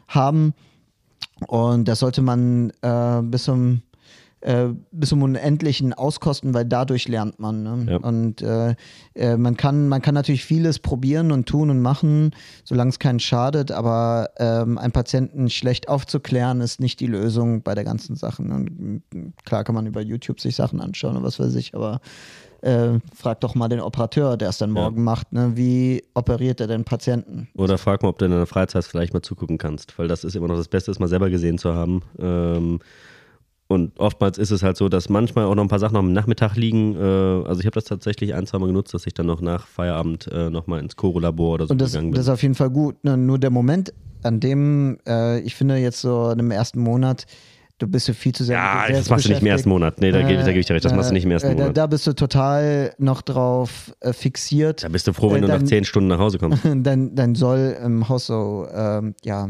[0.07, 0.53] haben.
[1.47, 3.81] Und das sollte man äh, bis zum
[4.45, 7.63] äh, bis zum Unendlichen auskosten, weil dadurch lernt man.
[7.63, 7.93] Ne?
[7.93, 7.97] Ja.
[7.97, 8.75] Und äh,
[9.15, 12.29] äh, man, kann, man kann natürlich vieles probieren und tun und machen,
[12.63, 17.73] solange es keinen schadet, aber ähm, einen Patienten schlecht aufzuklären, ist nicht die Lösung bei
[17.73, 18.43] der ganzen Sache.
[18.43, 19.01] Und
[19.45, 21.99] klar kann man über YouTube sich Sachen anschauen oder was weiß ich, aber
[22.65, 25.03] äh, frag doch mal den Operateur, der es dann morgen ja.
[25.03, 25.51] macht, ne?
[25.55, 27.47] wie operiert er den Patienten?
[27.55, 30.35] Oder frag mal, ob du in deiner Freizeit vielleicht mal zugucken kannst, weil das ist
[30.35, 32.01] immer noch das Beste, es mal selber gesehen zu haben.
[32.19, 32.79] Ähm,
[33.67, 36.55] und oftmals ist es halt so, dass manchmal auch noch ein paar Sachen am Nachmittag
[36.55, 36.95] liegen.
[36.95, 39.67] Äh, also ich habe das tatsächlich ein, zwei Mal genutzt, dass ich dann noch nach
[39.67, 42.15] Feierabend äh, nochmal ins Choro-Labor oder so und das, gegangen bin.
[42.15, 43.03] Das ist auf jeden Fall gut.
[43.03, 43.17] Ne?
[43.17, 47.25] Nur der Moment, an dem, äh, ich finde jetzt so in dem ersten Monat,
[47.77, 48.57] du bist so viel zu sehr.
[48.57, 49.99] Ja, das machst du nicht im ersten Monat.
[49.99, 51.55] Nee, da, äh, da gebe ich dir recht, das machst du nicht im ersten äh,
[51.55, 51.77] Monat.
[51.77, 54.83] Da, bist du total noch drauf äh, fixiert.
[54.83, 56.63] Da bist du froh, wenn äh, du nach zehn Stunden nach Hause kommst.
[56.75, 59.49] Dein, dein Soll im Haus so, ähm, ja,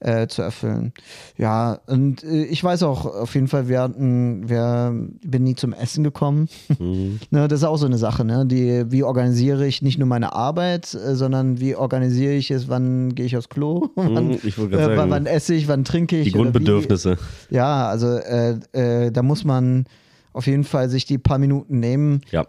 [0.00, 0.92] äh, zu erfüllen.
[1.38, 5.72] Ja, und äh, ich weiß auch auf jeden Fall, wir hatten, wir bin nie zum
[5.72, 6.48] Essen gekommen.
[6.78, 7.20] Mhm.
[7.30, 8.44] ne, das ist auch so eine Sache, ne?
[8.46, 13.14] Die, wie organisiere ich nicht nur meine Arbeit, äh, sondern wie organisiere ich es, wann
[13.14, 16.24] gehe ich aufs Klo, wann, mhm, ich äh, sagen, wann, esse ich, wann trinke ich.
[16.24, 17.16] Die Grundbedürfnisse.
[17.48, 19.86] Wie, ja, also äh, äh, da muss man
[20.34, 22.20] auf jeden Fall sich die paar Minuten nehmen.
[22.30, 22.46] Ja.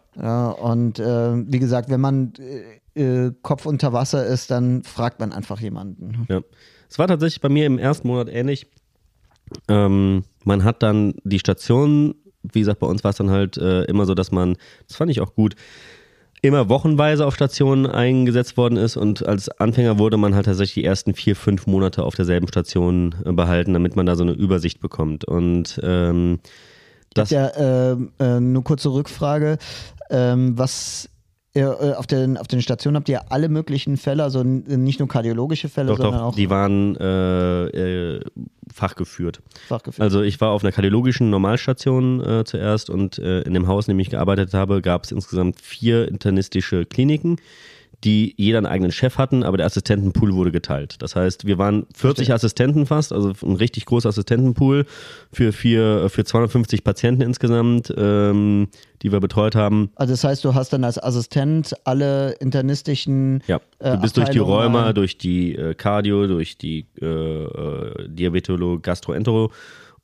[0.50, 2.34] und wie gesagt, wenn man
[3.42, 6.26] Kopf unter Wasser ist, dann fragt man einfach jemanden.
[6.28, 6.42] Ja.
[6.90, 8.68] Es war tatsächlich bei mir im ersten Monat ähnlich.
[9.68, 13.84] Ähm, man hat dann die Station, wie gesagt, bei uns war es dann halt äh,
[13.84, 15.56] immer so, dass man, das fand ich auch gut,
[16.42, 20.84] immer wochenweise auf Stationen eingesetzt worden ist und als Anfänger wurde man halt tatsächlich die
[20.84, 24.80] ersten vier, fünf Monate auf derselben Station äh, behalten, damit man da so eine Übersicht
[24.80, 25.26] bekommt.
[25.26, 26.40] Und ähm,
[27.14, 27.32] das.
[27.32, 29.58] Ja, äh, äh, nur kurze Rückfrage.
[30.10, 31.10] Ähm, was
[31.60, 35.70] äh, auf den, auf den Stationen habt ihr alle möglichen Fälle, also nicht nur kardiologische
[35.70, 36.36] Fälle, doch, sondern doch, auch.
[36.36, 38.22] Die waren äh, äh,
[38.74, 39.42] fachgeführt.
[39.68, 40.02] fachgeführt.
[40.02, 43.94] Also ich war auf einer kardiologischen Normalstation äh, zuerst und äh, in dem Haus, in
[43.94, 47.38] dem ich gearbeitet habe, gab es insgesamt vier internistische Kliniken
[48.04, 51.02] die jeder einen eigenen Chef hatten, aber der Assistentenpool wurde geteilt.
[51.02, 52.36] Das heißt, wir waren 40 Verstehe.
[52.36, 54.86] Assistenten fast, also ein richtig großer Assistentenpool
[55.32, 58.68] für, vier, für 250 Patienten insgesamt, ähm,
[59.02, 59.90] die wir betreut haben.
[59.96, 64.30] Also das heißt, du hast dann als Assistent alle internistischen Ja, du äh, bist durch
[64.30, 69.52] die Rheuma, durch die äh, Cardio, durch die äh, äh, Diabetolo, Gastroentero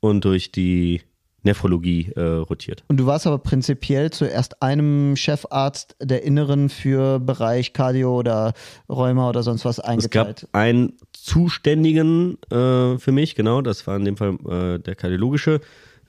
[0.00, 1.00] und durch die
[1.44, 2.84] Nephrologie äh, rotiert.
[2.88, 8.54] Und du warst aber prinzipiell zuerst einem Chefarzt der Inneren für Bereich Cardio oder
[8.88, 10.42] Rheuma oder sonst was eingeteilt.
[10.42, 14.94] Es gab einen Zuständigen äh, für mich, genau, das war in dem Fall äh, der
[14.94, 15.60] kardiologische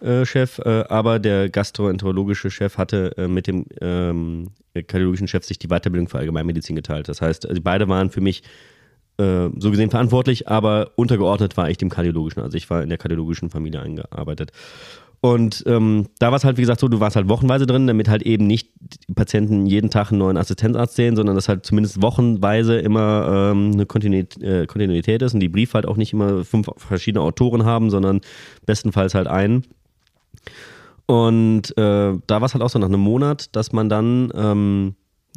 [0.02, 5.68] äh, Chef, äh, aber der gastroenterologische Chef hatte mit dem ähm, kardiologischen Chef sich die
[5.68, 7.08] Weiterbildung für Allgemeinmedizin geteilt.
[7.08, 8.44] Das heißt, die beide waren für mich
[9.18, 12.44] so gesehen verantwortlich, aber untergeordnet war ich dem kardiologischen.
[12.44, 14.52] Also ich war in der kardiologischen Familie eingearbeitet.
[15.26, 18.08] Und ähm, da war es halt, wie gesagt, so, du warst halt wochenweise drin, damit
[18.08, 18.70] halt eben nicht
[19.10, 23.72] die Patienten jeden Tag einen neuen Assistenzarzt sehen, sondern dass halt zumindest wochenweise immer ähm,
[23.74, 27.66] eine Kontinuität, äh, Kontinuität ist und die Briefe halt auch nicht immer fünf verschiedene Autoren
[27.66, 28.22] haben, sondern
[28.68, 29.64] bestenfalls halt einen.
[31.08, 34.94] Und äh, da war es halt auch so nach einem Monat, dass man dann ähm,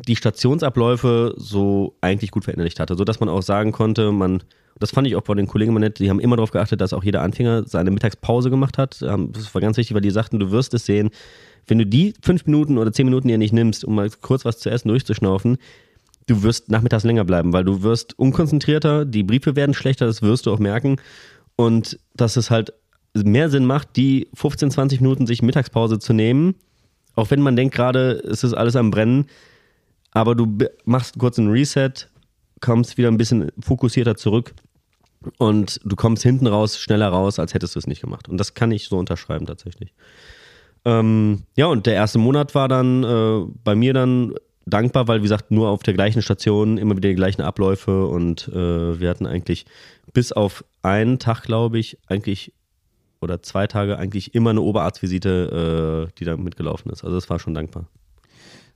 [0.07, 4.43] die Stationsabläufe so eigentlich gut verinnerlicht hatte, sodass man auch sagen konnte, man,
[4.79, 6.93] das fand ich auch bei den Kollegen immer nett, die haben immer darauf geachtet, dass
[6.93, 9.03] auch jeder Anfänger seine Mittagspause gemacht hat.
[9.03, 11.11] Das war ganz wichtig, weil die sagten, du wirst es sehen,
[11.67, 14.59] wenn du die fünf Minuten oder zehn Minuten hier nicht nimmst, um mal kurz was
[14.59, 15.59] zu essen durchzuschnaufen,
[16.27, 20.47] du wirst nachmittags länger bleiben, weil du wirst unkonzentrierter, die Briefe werden schlechter, das wirst
[20.47, 20.97] du auch merken.
[21.57, 22.73] Und dass es halt
[23.15, 26.55] mehr Sinn macht, die 15, 20 Minuten sich Mittagspause zu nehmen,
[27.15, 29.27] auch wenn man denkt gerade, es ist alles am Brennen,
[30.13, 31.93] aber du machst kurz einen Reset,
[32.61, 34.55] kommst wieder ein bisschen fokussierter zurück
[35.39, 38.29] und du kommst hinten raus schneller raus, als hättest du es nicht gemacht.
[38.29, 39.93] Und das kann ich so unterschreiben tatsächlich.
[40.85, 45.25] Ähm, ja, und der erste Monat war dann äh, bei mir dann dankbar, weil wie
[45.25, 49.27] gesagt, nur auf der gleichen Station immer wieder die gleichen Abläufe und äh, wir hatten
[49.27, 49.67] eigentlich
[50.13, 52.53] bis auf einen Tag, glaube ich, eigentlich
[53.21, 57.03] oder zwei Tage eigentlich immer eine Oberarztvisite, äh, die da mitgelaufen ist.
[57.03, 57.87] Also das war schon dankbar.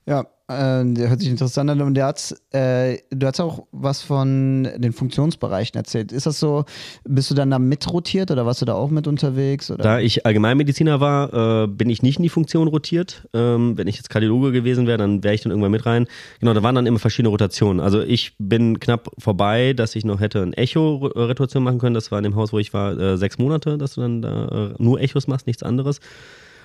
[0.05, 1.81] Ja, äh, der hört sich interessant an.
[1.81, 6.11] Und der hat, äh, du hast auch was von den Funktionsbereichen erzählt.
[6.11, 6.65] Ist das so,
[7.03, 9.71] bist du dann da mitrotiert oder warst du da auch mit unterwegs?
[9.71, 9.83] Oder?
[9.83, 13.27] Da ich Allgemeinmediziner war, äh, bin ich nicht in die Funktion rotiert.
[13.33, 16.07] Ähm, wenn ich jetzt Kardiologe gewesen wäre, dann wäre ich dann irgendwann mit rein.
[16.39, 17.79] Genau, da waren dann immer verschiedene Rotationen.
[17.81, 21.95] Also ich bin knapp vorbei, dass ich noch hätte ein Echo-Rotation machen können.
[21.95, 24.47] Das war in dem Haus, wo ich war, äh, sechs Monate, dass du dann da
[24.47, 25.99] äh, nur Echos machst, nichts anderes.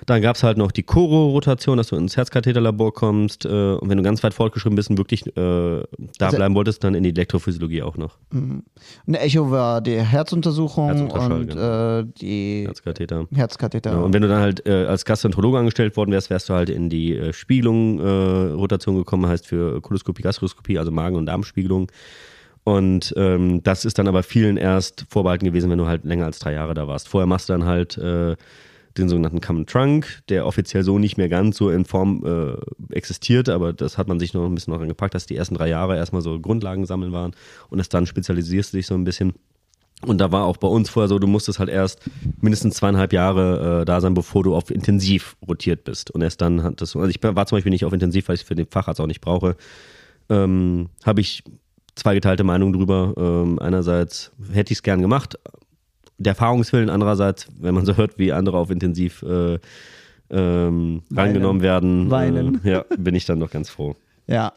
[0.06, 3.44] Dann gab es halt noch die Choro-Rotation, dass du ins Herzkatheterlabor kommst.
[3.44, 6.84] Äh, und wenn du ganz weit fortgeschritten bist und wirklich äh, da also, bleiben wolltest,
[6.84, 8.18] dann in die Elektrophysiologie auch noch.
[8.30, 8.64] Mhm.
[9.06, 11.98] Eine Echo war die Herzuntersuchung und genau.
[12.00, 13.26] äh, die Herzkatheter.
[13.34, 13.92] Herzkatheter.
[13.92, 16.70] Ja, und wenn du dann halt äh, als Gastroenterologe angestellt worden wärst, wärst du halt
[16.70, 21.90] in die äh, Spiegelung-Rotation äh, gekommen, heißt für Koloskopie, Gastroskopie, also Magen- und Darmspiegelung.
[22.68, 26.38] Und ähm, das ist dann aber vielen erst vorbehalten gewesen, wenn du halt länger als
[26.38, 27.08] drei Jahre da warst.
[27.08, 28.37] Vorher machst du dann halt äh,
[29.02, 33.48] den sogenannten Common Trunk, der offiziell so nicht mehr ganz so in Form äh, existiert,
[33.48, 35.96] aber das hat man sich noch ein bisschen noch angepackt, dass die ersten drei Jahre
[35.96, 37.32] erstmal so Grundlagen sammeln waren
[37.70, 39.34] und es dann spezialisierst du dich so ein bisschen.
[40.06, 42.02] Und da war auch bei uns vorher so, du musstest halt erst
[42.40, 46.12] mindestens zweieinhalb Jahre äh, da sein, bevor du auf Intensiv rotiert bist.
[46.12, 48.42] Und erst dann hat das, also ich war zum Beispiel nicht auf Intensiv, weil ich
[48.42, 49.56] es für den Facharzt auch nicht brauche,
[50.28, 51.42] ähm, habe ich
[51.96, 53.14] zwei geteilte Meinungen drüber.
[53.16, 55.37] Ähm, einerseits hätte ich es gern gemacht,
[56.18, 59.59] der Erfahrungswillen andererseits, wenn man so hört, wie andere auf intensiv äh,
[60.31, 62.61] ähm, rangenommen werden, Weinen.
[62.64, 63.94] Äh, ja, bin ich dann doch ganz froh.
[64.26, 64.52] Ja.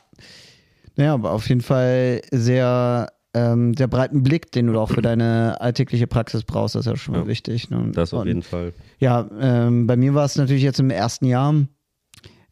[0.97, 5.61] Naja, aber auf jeden Fall sehr, ähm, sehr breiten Blick, den du auch für deine
[5.61, 7.69] alltägliche Praxis brauchst, das ist ja schon mal ja, wichtig.
[7.69, 7.91] Ne?
[7.93, 8.73] Das auf Und, jeden Fall.
[8.99, 11.55] Ja, ähm, bei mir war es natürlich jetzt im ersten Jahr,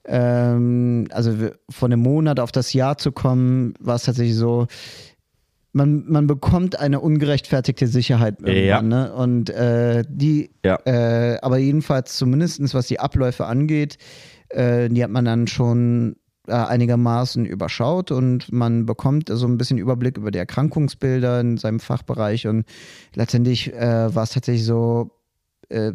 [0.05, 1.33] ähm, also
[1.69, 4.67] von einem Monat auf das Jahr zu kommen, war es tatsächlich so,
[5.71, 8.81] man, man bekommt eine ungerechtfertigte Sicherheit ja.
[8.81, 9.13] ne?
[9.13, 10.79] Und äh, die, ja.
[10.85, 13.97] äh, aber jedenfalls zumindest was die Abläufe angeht,
[14.49, 16.15] äh, die hat man dann schon
[16.47, 21.79] äh, einigermaßen überschaut und man bekommt so ein bisschen Überblick über die Erkrankungsbilder in seinem
[21.79, 22.65] Fachbereich und
[23.13, 25.11] letztendlich äh, war es tatsächlich so,
[25.69, 25.93] äh,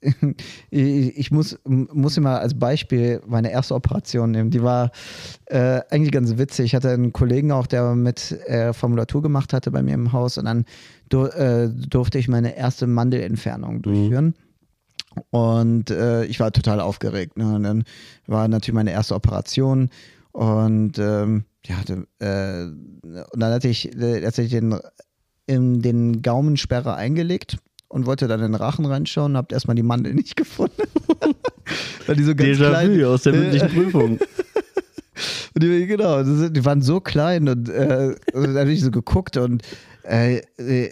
[0.70, 4.50] ich muss, muss immer als Beispiel meine erste Operation nehmen.
[4.50, 4.90] Die war
[5.46, 6.66] äh, eigentlich ganz witzig.
[6.66, 10.38] Ich hatte einen Kollegen auch, der mit äh, Formulatur gemacht hatte bei mir im Haus
[10.38, 10.64] und dann
[11.08, 13.82] dur äh, durfte ich meine erste Mandelentfernung mhm.
[13.82, 14.24] durchführen.
[14.26, 14.34] Mhm.
[15.30, 17.36] Und äh, ich war total aufgeregt.
[17.36, 17.54] Ne?
[17.56, 17.84] Und dann
[18.26, 19.90] war natürlich meine erste Operation
[20.32, 21.76] und ähm, ja,
[22.20, 24.78] äh, und dann hatte ich, äh, hatte ich den,
[25.46, 29.82] in den Gaumensperre eingelegt und wollte dann in den Rachen reinschauen und habt erstmal die
[29.82, 30.82] Mandel nicht gefunden.
[32.06, 34.18] Weil die so ganz Déjà klein, aus der mündlichen Prüfung.
[35.54, 39.62] Und die, genau, die waren so klein und äh, dann habe ich so geguckt und
[40.04, 40.42] äh,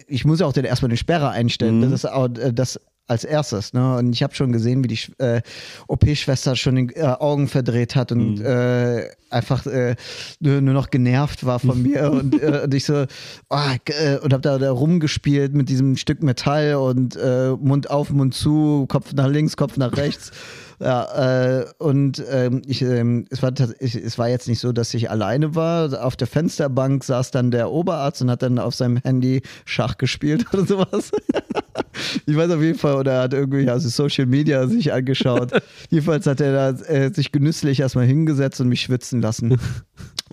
[0.08, 1.78] ich muss ja auch dann erstmal eine Sperre einstellen.
[1.78, 1.82] Mhm.
[1.82, 3.72] Das ist auch, äh, das als erstes.
[3.72, 3.96] Ne?
[3.96, 5.42] Und ich habe schon gesehen, wie die äh,
[5.86, 8.44] OP-Schwester schon die äh, Augen verdreht hat und mhm.
[8.44, 9.96] äh, einfach äh,
[10.40, 12.10] nur, noch genervt war von mir.
[12.12, 13.06] und, äh, und ich so,
[13.50, 13.56] oh,
[14.22, 17.18] und habe da, da, rumgespielt mit diesem Stück Metall und
[17.60, 20.32] Mund auf, Mund zu, Kopf nach links, Kopf nach rechts.
[20.78, 24.92] Ja, äh, und ähm, ich, ähm, es, war ich, es war jetzt nicht so, dass
[24.92, 26.04] ich alleine war.
[26.04, 30.44] Auf der Fensterbank saß dann der Oberarzt und hat dann auf seinem Handy Schach gespielt
[30.52, 31.12] oder sowas.
[32.26, 35.50] Ich weiß auf jeden Fall, oder er hat irgendwie also Social Media sich angeschaut.
[35.90, 39.58] Jedenfalls hat er da äh, sich genüsslich erstmal hingesetzt und mich schwitzen lassen.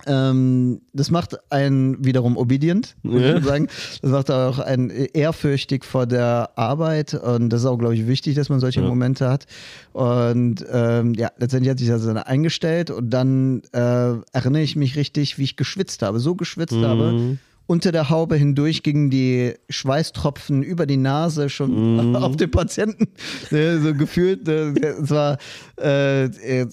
[0.06, 3.68] Ähm, das macht einen wiederum obedient, würde ich sagen.
[4.02, 8.34] Das macht auch einen ehrfürchtig vor der Arbeit und das ist auch, glaube ich, wichtig,
[8.34, 8.88] dass man solche ja.
[8.88, 9.46] Momente hat.
[9.92, 14.96] Und ähm, ja, letztendlich hat sich das dann eingestellt und dann äh, erinnere ich mich
[14.96, 16.84] richtig, wie ich geschwitzt habe, so geschwitzt mhm.
[16.84, 22.16] habe unter der Haube hindurch gingen die Schweißtropfen über die Nase schon mm.
[22.16, 23.08] auf den Patienten.
[23.50, 24.46] so gefühlt.
[24.48, 25.38] Es war,
[25.80, 26.26] äh,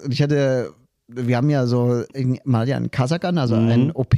[0.10, 0.74] ich hatte,
[1.08, 2.04] wir haben ja so,
[2.44, 3.70] mal ja einen Kasakan, also mm.
[3.70, 4.16] ein OP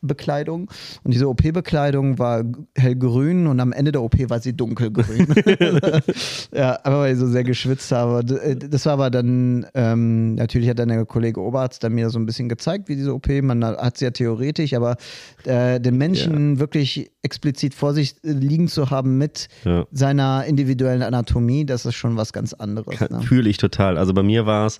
[0.00, 0.70] Bekleidung.
[1.02, 2.44] Und diese OP-Bekleidung war
[2.76, 5.26] hellgrün und am Ende der OP war sie dunkelgrün.
[6.54, 8.20] ja, aber weil ich so sehr geschwitzt habe.
[8.40, 12.18] Äh, das war aber dann, ähm, natürlich hat dann der Kollege Oberarzt dann mir so
[12.18, 14.96] ein bisschen gezeigt, wie diese OP, man hat sie ja theoretisch, aber
[15.44, 16.60] äh, den Menschen ja.
[16.60, 19.84] wirklich explizit vor sich liegen zu haben mit ja.
[19.92, 22.98] seiner individuellen Anatomie, das ist schon was ganz anderes.
[23.10, 23.20] Ne?
[23.22, 23.98] Fühle ich total.
[23.98, 24.78] Also bei mir war es,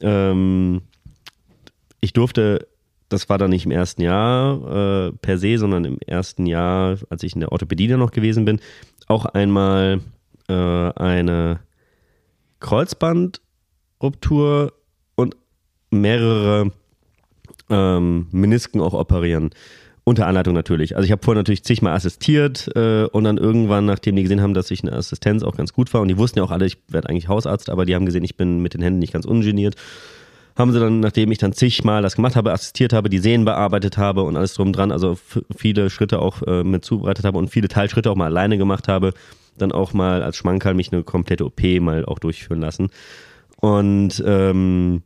[0.00, 0.82] ähm,
[2.00, 2.66] ich durfte
[3.12, 7.22] das war dann nicht im ersten Jahr äh, per se, sondern im ersten Jahr, als
[7.22, 8.60] ich in der Orthopädie dann noch gewesen bin,
[9.06, 10.00] auch einmal
[10.48, 11.60] äh, eine
[12.60, 14.72] Kreuzbandruptur
[15.14, 15.36] und
[15.90, 16.72] mehrere
[17.68, 19.50] ähm, Menisken auch operieren.
[20.04, 20.96] Unter Anleitung natürlich.
[20.96, 24.52] Also ich habe vorher natürlich zigmal assistiert äh, und dann irgendwann, nachdem die gesehen haben,
[24.52, 26.78] dass ich eine Assistenz auch ganz gut war und die wussten ja auch alle, ich
[26.88, 29.76] werde eigentlich Hausarzt, aber die haben gesehen, ich bin mit den Händen nicht ganz ungeniert
[30.56, 33.96] haben sie dann, nachdem ich dann zigmal das gemacht habe, assistiert habe, die Sehnen bearbeitet
[33.96, 35.18] habe und alles drum dran, also
[35.56, 39.12] viele Schritte auch äh, mit zubereitet habe und viele Teilschritte auch mal alleine gemacht habe,
[39.58, 42.90] dann auch mal als Schmankerl mich eine komplette OP mal auch durchführen lassen.
[43.56, 45.02] Und ähm,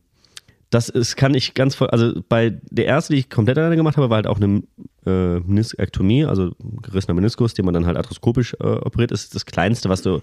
[0.69, 3.95] das ist, kann ich ganz voll, also bei der erste, die ich komplett alleine gemacht
[3.97, 4.63] habe, war halt auch eine
[5.05, 9.89] äh, Meniskektomie, also gerissener Meniskus, den man dann halt arthroskopisch äh, operiert, ist das kleinste,
[9.89, 10.19] was du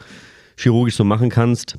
[0.56, 1.78] chirurgisch so machen kannst.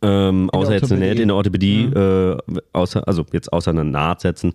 [0.00, 1.96] Ähm, außer jetzt eine in der Orthopädie, mhm.
[1.96, 4.54] äh, außer, also jetzt außer einer Naht setzen.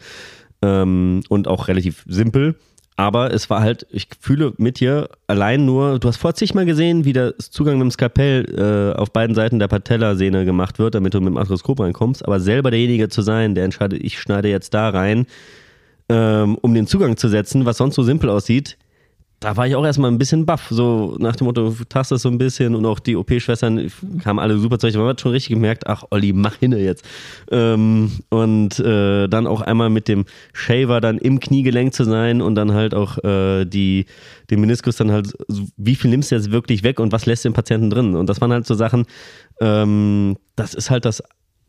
[0.61, 2.55] Ähm, und auch relativ simpel.
[2.99, 7.05] Aber es war halt, ich fühle mit dir allein nur, du hast vor zigmal gesehen,
[7.05, 11.13] wie der Zugang mit dem Skalpell äh, auf beiden Seiten der Patellasehne gemacht wird, damit
[11.13, 12.25] du mit dem Arthroskop reinkommst.
[12.25, 15.27] Aber selber derjenige zu sein, der entscheidet, ich schneide jetzt da rein,
[16.09, 18.77] ähm, um den Zugang zu setzen, was sonst so simpel aussieht,
[19.39, 22.39] da war ich auch erstmal ein bisschen baff, so nach dem Motto, tastest so ein
[22.39, 23.91] bisschen und auch die OP-Schwestern
[24.23, 24.97] kamen alle super zurecht.
[24.97, 27.06] Man hat schon richtig gemerkt, ach Olli, mach hinne jetzt.
[27.52, 32.56] Ähm, und äh, dann auch einmal mit dem Shaver dann im Kniegelenk zu sein und
[32.56, 34.08] dann halt auch äh, die,
[34.50, 35.34] den Meniskus dann halt,
[35.78, 38.15] wie viel nimmst du jetzt wirklich weg und was lässt du den Patienten drin?
[38.15, 39.06] Und das waren halt so Sachen,
[39.62, 41.21] ähm, das ist halt das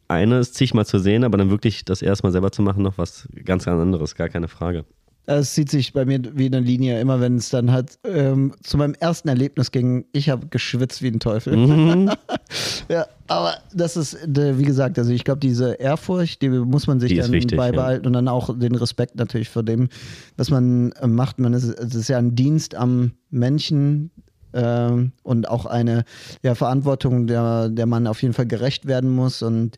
[0.09, 3.29] eine, ist zigmal zu sehen, aber dann wirklich das erstmal selber zu machen, noch was
[3.45, 4.87] ganz, ganz anderes, gar keine Frage.
[5.31, 8.79] Es zieht sich bei mir wie eine Linie, immer wenn es dann halt ähm, zu
[8.79, 10.07] meinem ersten Erlebnis ging.
[10.13, 11.55] Ich habe geschwitzt wie ein Teufel.
[11.55, 12.11] Mhm.
[12.89, 17.15] ja, aber das ist, wie gesagt, also ich glaube, diese Ehrfurcht, die muss man sich
[17.15, 18.07] dann wichtig, beibehalten ja.
[18.07, 19.91] und dann auch den Respekt natürlich vor dem,
[20.39, 21.39] was man äh, macht.
[21.39, 24.11] Man ist, es ist ja ein Dienst am Menschen,
[24.55, 26.05] ähm, und auch eine
[26.43, 29.43] ja, Verantwortung, der, der man auf jeden Fall gerecht werden muss.
[29.43, 29.77] Und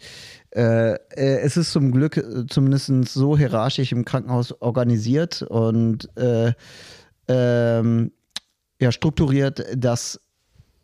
[0.55, 6.53] äh, äh, es ist zum Glück äh, zumindest so hierarchisch im Krankenhaus organisiert und äh,
[7.29, 8.11] ähm,
[8.81, 10.21] ja, strukturiert, dass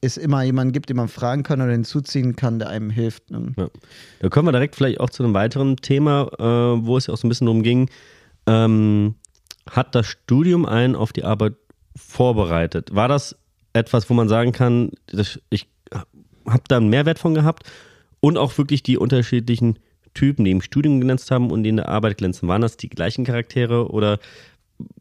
[0.01, 3.31] es immer jemanden gibt, den man fragen kann oder hinzuziehen kann, der einem hilft.
[3.31, 3.55] Ne?
[3.57, 3.69] Ja.
[4.21, 7.19] Da kommen wir direkt vielleicht auch zu einem weiteren Thema, äh, wo es ja auch
[7.19, 7.91] so ein bisschen darum ging.
[8.47, 9.17] Ähm,
[9.69, 11.55] hat das Studium einen auf die Arbeit
[11.97, 12.95] vorbereitet?
[12.95, 13.37] War das
[13.73, 14.93] etwas, wo man sagen kann,
[15.51, 15.69] ich
[16.47, 17.65] habe da einen Mehrwert von gehabt
[18.27, 19.79] und auch wirklich die unterschiedlichen
[20.13, 22.49] Typen, die im Studium glänzt haben und die in der Arbeit glänzen.
[22.49, 24.19] Waren das die gleichen Charaktere oder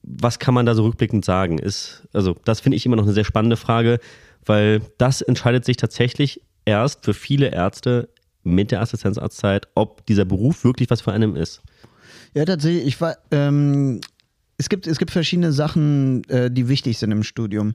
[0.04, 1.58] was kann man da so rückblickend sagen?
[1.58, 4.00] Ist, also, das finde ich immer noch eine sehr spannende Frage,
[4.46, 8.10] weil das entscheidet sich tatsächlich erst für viele Ärzte
[8.44, 11.64] mit der Assistenzarztzeit, ob dieser Beruf wirklich was für einen ist.
[12.36, 12.86] Ja, tatsächlich.
[12.86, 14.02] Ich war, ähm,
[14.60, 17.74] es, gibt, es gibt verschiedene Sachen, äh, die wichtig sind im Studium.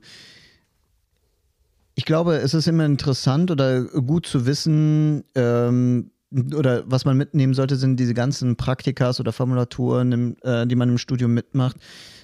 [2.01, 6.09] Ich glaube, es ist immer interessant oder gut zu wissen, ähm,
[6.55, 10.89] oder was man mitnehmen sollte, sind diese ganzen Praktikas oder Formulaturen, im, äh, die man
[10.89, 11.75] im Studium mitmacht,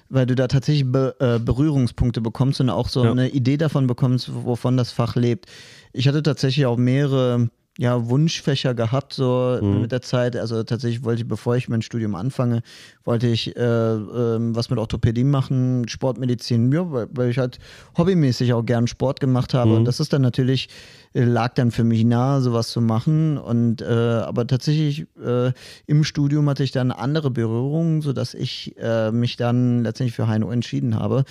[0.10, 3.12] weil du da tatsächlich Be äh, Berührungspunkte bekommst und auch so ja.
[3.12, 5.46] eine Idee davon bekommst, wovon das Fach lebt.
[5.94, 9.82] Ich hatte tatsächlich auch mehrere ja, Wunschfächer gehabt, so mhm.
[9.82, 10.36] mit der Zeit.
[10.36, 12.62] Also tatsächlich wollte ich, bevor ich mein Studium anfange,
[13.04, 17.60] wollte ich äh, äh, was mit Orthopädie machen, Sportmedizin, ja, weil, weil, ich halt
[17.98, 19.72] hobbymäßig auch gern Sport gemacht habe.
[19.72, 19.76] Mhm.
[19.78, 20.70] Und das ist dann natürlich,
[21.14, 23.38] äh, lag dann für mich nahe, sowas zu machen.
[23.38, 25.52] Und äh, aber tatsächlich äh,
[25.86, 30.50] im Studium hatte ich dann andere Berührungen, sodass ich äh, mich dann letztendlich für HNO
[30.50, 31.26] entschieden habe.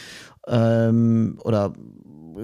[0.47, 1.73] Ähm, oder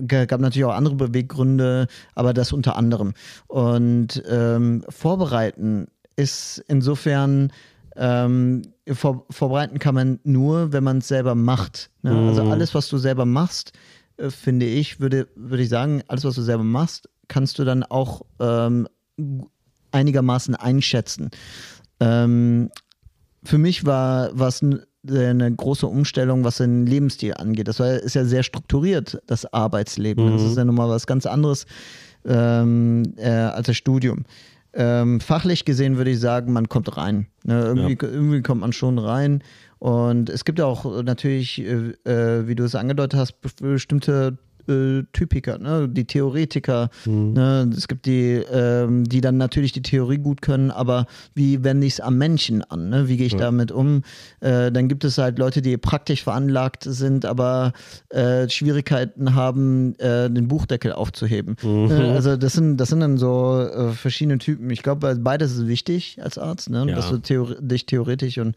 [0.07, 3.14] gab natürlich auch andere Beweggründe, aber das unter anderem.
[3.47, 5.86] Und ähm, vorbereiten
[6.16, 7.53] ist insofern
[7.97, 11.90] ähm, vor, vorbereiten kann man nur, wenn man es selber macht.
[12.03, 12.11] Ne?
[12.11, 12.28] Also mhm.
[12.28, 13.72] Also alles, was du selber machst,
[14.16, 17.82] äh, finde ich, würde, würde ich sagen, alles, was du selber machst, kannst du dann
[17.82, 18.88] auch ähm,
[19.90, 21.30] einigermaßen einschätzen.
[22.01, 22.70] Ähm,
[23.45, 24.64] für mich war es
[25.09, 27.68] eine große Umstellung, was den Lebensstil angeht.
[27.68, 30.24] Das ist ja sehr strukturiert, das Arbeitsleben.
[30.24, 30.32] Mhm.
[30.32, 31.66] Das ist ja nun mal was ganz anderes
[32.24, 34.24] ähm, äh, als das Studium.
[34.74, 37.26] Ähm, fachlich gesehen würde ich sagen, man kommt rein.
[37.44, 37.61] Ne?
[37.61, 38.12] Irgendwie, ja.
[38.12, 39.42] irgendwie kommt man schon rein.
[39.78, 44.38] Und es gibt ja auch natürlich, äh, äh wie du es angedeutet hast, bestimmte
[44.68, 45.88] äh, Typiker, ne?
[45.88, 46.90] die Theoretiker.
[47.04, 47.32] Mhm.
[47.32, 47.70] Ne?
[47.76, 51.94] Es gibt die, ähm, die dann natürlich die Theorie gut können, aber wie wende ich
[51.94, 52.88] es am Menschen an?
[52.88, 53.08] Ne?
[53.08, 53.38] Wie gehe ich ja.
[53.38, 54.02] damit um?
[54.40, 57.72] Äh, dann gibt es halt Leute, die praktisch veranlagt sind, aber
[58.10, 61.56] äh, Schwierigkeiten haben, äh, den Buchdeckel aufzuheben.
[61.62, 61.86] Mhm.
[61.86, 62.12] Ne?
[62.12, 64.70] also das sind, das sind dann so äh, verschiedene Typen.
[64.70, 66.84] Ich glaube, beides ist wichtig als Arzt, ne?
[66.88, 66.96] Ja.
[66.96, 68.56] dass du theor dich theoretisch und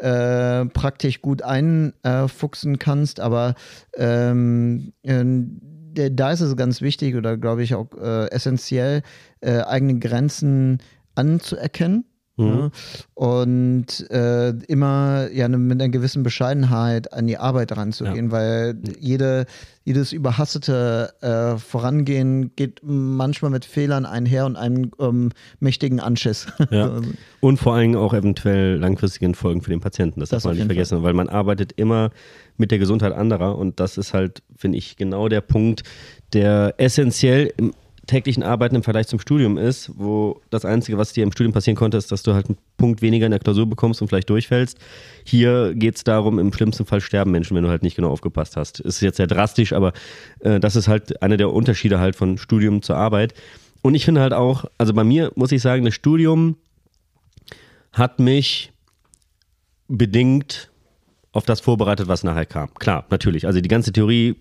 [0.00, 3.54] äh, praktisch gut einfuchsen kannst, aber
[3.94, 9.02] ähm, äh, da ist es ganz wichtig oder glaube ich auch äh, essentiell,
[9.40, 10.78] äh, eigene Grenzen
[11.14, 12.04] anzuerkennen
[12.40, 12.70] Mhm.
[13.14, 18.32] Und äh, immer ja, ne, mit einer gewissen Bescheidenheit an die Arbeit ranzugehen, ja.
[18.32, 19.46] weil jede,
[19.84, 26.46] jedes überhastete äh, Vorangehen geht manchmal mit Fehlern einher und einem ähm, mächtigen Anschiss.
[26.70, 27.00] Ja.
[27.40, 30.20] und vor allem auch eventuell langfristigen Folgen für den Patienten.
[30.20, 31.04] Das, das darf man nicht vergessen, Fall.
[31.04, 32.10] weil man arbeitet immer
[32.56, 35.82] mit der Gesundheit anderer und das ist halt, finde ich, genau der Punkt,
[36.32, 37.72] der essentiell im
[38.10, 41.76] täglichen Arbeiten im Vergleich zum Studium ist, wo das Einzige, was dir im Studium passieren
[41.76, 44.78] konnte, ist, dass du halt einen Punkt weniger in der Klausur bekommst und vielleicht durchfällst.
[45.24, 48.56] Hier geht es darum, im schlimmsten Fall sterben Menschen, wenn du halt nicht genau aufgepasst
[48.56, 48.80] hast.
[48.80, 49.92] Ist jetzt sehr drastisch, aber
[50.40, 53.34] äh, das ist halt einer der Unterschiede halt von Studium zur Arbeit.
[53.82, 56.56] Und ich finde halt auch, also bei mir muss ich sagen, das Studium
[57.92, 58.72] hat mich
[59.88, 60.70] bedingt
[61.32, 62.74] auf das vorbereitet, was nachher kam.
[62.74, 63.46] Klar, natürlich.
[63.46, 64.36] Also die ganze Theorie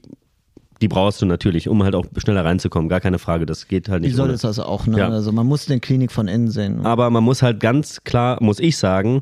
[0.81, 2.89] die brauchst du natürlich, um halt auch schneller reinzukommen.
[2.89, 3.45] Gar keine Frage.
[3.45, 4.11] Das geht halt nicht.
[4.11, 4.97] Wie soll es also auch, ne?
[4.97, 5.09] Ja.
[5.09, 6.85] Also man muss eine Klinik von innen sehen.
[6.85, 9.21] Aber man muss halt ganz klar, muss ich sagen,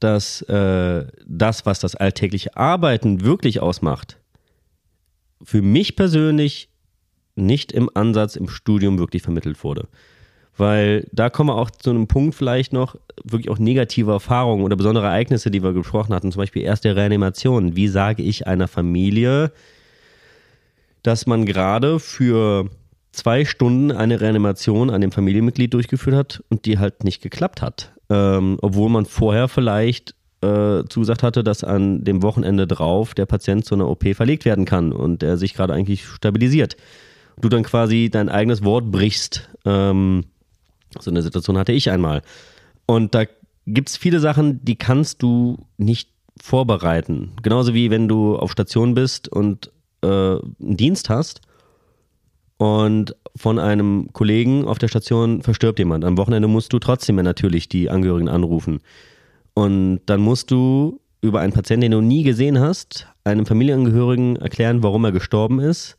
[0.00, 4.18] dass äh, das, was das alltägliche Arbeiten wirklich ausmacht,
[5.42, 6.70] für mich persönlich
[7.34, 9.88] nicht im Ansatz im Studium wirklich vermittelt wurde.
[10.56, 14.76] Weil da kommen wir auch zu einem Punkt vielleicht noch, wirklich auch negative Erfahrungen oder
[14.76, 17.76] besondere Ereignisse, die wir gesprochen hatten, zum Beispiel erste Reanimation.
[17.76, 19.52] Wie sage ich einer Familie,
[21.06, 22.68] dass man gerade für
[23.12, 27.92] zwei Stunden eine Reanimation an dem Familienmitglied durchgeführt hat und die halt nicht geklappt hat.
[28.10, 33.64] Ähm, obwohl man vorher vielleicht äh, zugesagt hatte, dass an dem Wochenende drauf der Patient
[33.64, 36.76] zu einer OP verlegt werden kann und er sich gerade eigentlich stabilisiert.
[37.40, 39.48] Du dann quasi dein eigenes Wort brichst.
[39.64, 40.24] Ähm,
[40.98, 42.22] so eine Situation hatte ich einmal.
[42.86, 43.24] Und da
[43.66, 47.32] gibt es viele Sachen, die kannst du nicht vorbereiten.
[47.42, 49.70] Genauso wie wenn du auf Station bist und
[50.02, 51.40] äh, einen Dienst hast
[52.58, 56.04] und von einem Kollegen auf der Station verstirbt jemand.
[56.04, 58.80] Am Wochenende musst du trotzdem natürlich die Angehörigen anrufen.
[59.54, 64.82] Und dann musst du über einen Patienten, den du nie gesehen hast, einem Familienangehörigen erklären,
[64.82, 65.98] warum er gestorben ist,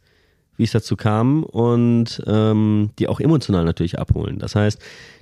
[0.58, 4.40] wie es dazu kam und ähm, die auch emotional natürlich abholen.
[4.40, 4.80] Das heißt,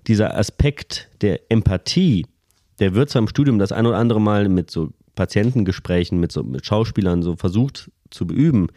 [0.07, 2.25] dieser Aspekt der Empathie,
[2.79, 6.43] der wird zwar im Studium das ein oder andere Mal mit so Patientengesprächen, mit, so,
[6.43, 8.67] mit Schauspielern so versucht zu beüben.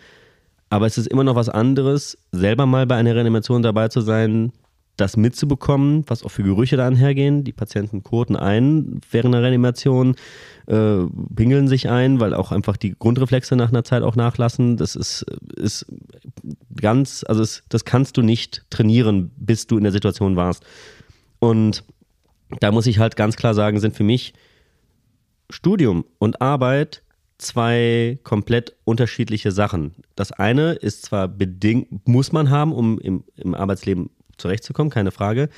[0.70, 4.53] Aber es ist immer noch was anderes, selber mal bei einer Reanimation dabei zu sein,
[4.99, 7.45] das mitzubekommen, was auch für Gerüche da einhergehen.
[7.45, 10.16] Die Patienten koten ein während der Reanimation,
[10.66, 14.76] äh, pingeln sich ein, weil auch einfach die Grundreflexe nach einer Zeit auch nachlassen.
[14.76, 15.24] Das ist,
[15.57, 15.86] ist
[16.74, 20.64] ganz, also es, das kannst du nicht trainieren, bis du in der Situation warst.
[21.39, 21.84] Und
[22.61, 24.34] da muss ich halt ganz klar sagen, sind für mich
[25.49, 27.03] Studium und Arbeit
[27.39, 29.95] zwei komplett unterschiedliche Sachen.
[30.16, 35.49] Das eine ist zwar bedingt, muss man haben, um im, im Arbeitsleben zurechtzukommen, keine Frage.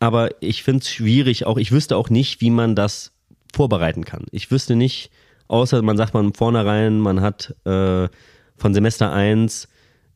[0.00, 3.12] Aber ich finde es schwierig, auch ich wüsste auch nicht, wie man das
[3.52, 4.26] vorbereiten kann.
[4.30, 5.10] Ich wüsste nicht,
[5.48, 8.08] außer man sagt man vornherein, man hat äh,
[8.56, 9.68] von Semester 1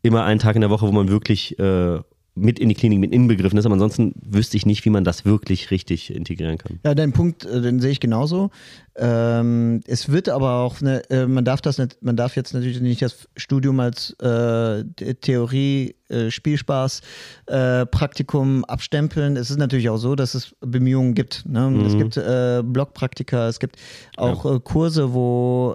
[0.03, 2.01] immer einen Tag in der Woche, wo man wirklich äh,
[2.35, 5.27] mit in die Klinik mit inbegriffen ist, aber ansonsten wüsste ich nicht, wie man das
[5.27, 6.81] wirklich richtig integrieren kann.
[6.83, 8.51] Ja, dein Punkt, äh, den sehe ich genauso.
[8.97, 12.81] Ähm, es wird aber auch, eine, äh, man darf das nicht, man darf jetzt natürlich
[12.81, 14.85] nicht das Studium als äh,
[15.21, 17.03] Theorie, äh, Spielspaß,
[17.47, 19.37] äh, Praktikum abstempeln.
[19.37, 21.45] Es ist natürlich auch so, dass es Bemühungen gibt.
[21.47, 21.69] Ne?
[21.69, 21.85] Mhm.
[21.85, 23.77] Es gibt äh, Blockpraktika, es gibt
[24.17, 24.59] auch ja.
[24.59, 25.75] Kurse, wo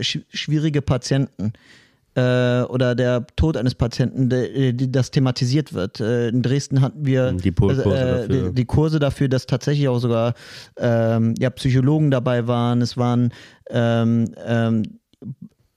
[0.00, 1.52] sch schwierige Patienten
[2.14, 6.00] äh, oder der Tod eines Patienten, de, de, das thematisiert wird.
[6.00, 9.98] Äh, in Dresden hatten wir die, Kurse äh, die, die, Kurse dafür, dass tatsächlich auch
[9.98, 10.34] sogar
[10.76, 12.82] ähm, ja, Psychologen dabei waren.
[12.82, 13.32] Es waren
[13.70, 14.82] ähm, ähm,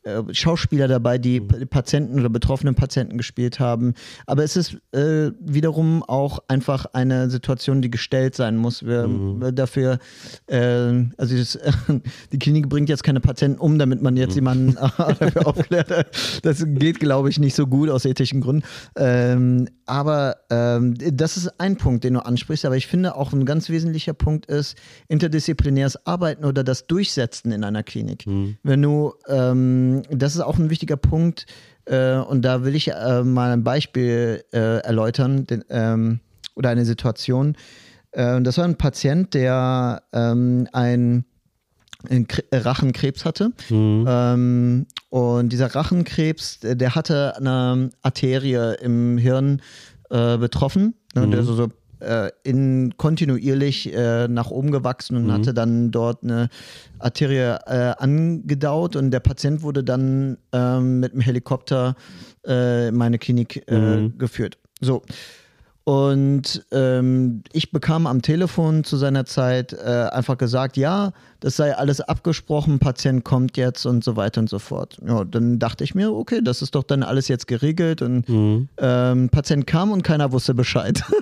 [0.05, 1.67] äh, Schauspieler dabei, die mhm.
[1.67, 3.95] Patienten oder betroffenen Patienten gespielt haben.
[4.27, 8.85] Aber es ist äh, wiederum auch einfach eine Situation, die gestellt sein muss.
[8.85, 9.55] Wir, mhm.
[9.55, 9.97] Dafür,
[10.45, 11.57] äh, also das,
[12.31, 14.35] die Klinik bringt jetzt keine Patienten um, damit man jetzt mhm.
[14.35, 16.05] jemanden dafür aufklärt.
[16.43, 18.63] Das geht, glaube ich, nicht so gut aus ethischen Gründen.
[18.95, 22.65] Ähm, aber ähm, das ist ein Punkt, den du ansprichst.
[22.65, 24.77] Aber ich finde auch ein ganz wesentlicher Punkt ist
[25.07, 28.27] interdisziplinäres Arbeiten oder das Durchsetzen in einer Klinik.
[28.27, 28.57] Mhm.
[28.61, 31.45] Wenn du ähm, das ist auch ein wichtiger Punkt.
[31.85, 36.19] Äh, und da will ich äh, mal ein Beispiel äh, erläutern den, ähm,
[36.55, 37.55] oder eine Situation.
[38.11, 41.25] Äh, das war ein Patient, der ähm, ein
[42.51, 43.51] Rachenkrebs hatte.
[43.69, 44.05] Mhm.
[44.07, 49.61] Ähm, und dieser Rachenkrebs, der hatte eine Arterie im Hirn
[50.09, 51.31] äh, betroffen, ne, mhm.
[51.31, 51.69] der so, so
[51.99, 55.31] äh, in, kontinuierlich äh, nach oben gewachsen und mhm.
[55.31, 56.49] hatte dann dort eine
[56.99, 61.95] Arterie äh, angedaut und der Patient wurde dann ähm, mit dem Helikopter
[62.45, 64.17] äh, in meine Klinik äh, mhm.
[64.17, 64.57] geführt.
[64.81, 65.01] So.
[65.85, 71.77] Und ähm, ich bekam am Telefon zu seiner Zeit äh, einfach gesagt, ja, das sei
[71.77, 74.97] alles abgesprochen, Patient kommt jetzt und so weiter und so fort.
[75.07, 78.67] Ja, dann dachte ich mir, okay, das ist doch dann alles jetzt geregelt und mhm.
[78.79, 81.03] ähm, Patient kam und keiner wusste Bescheid.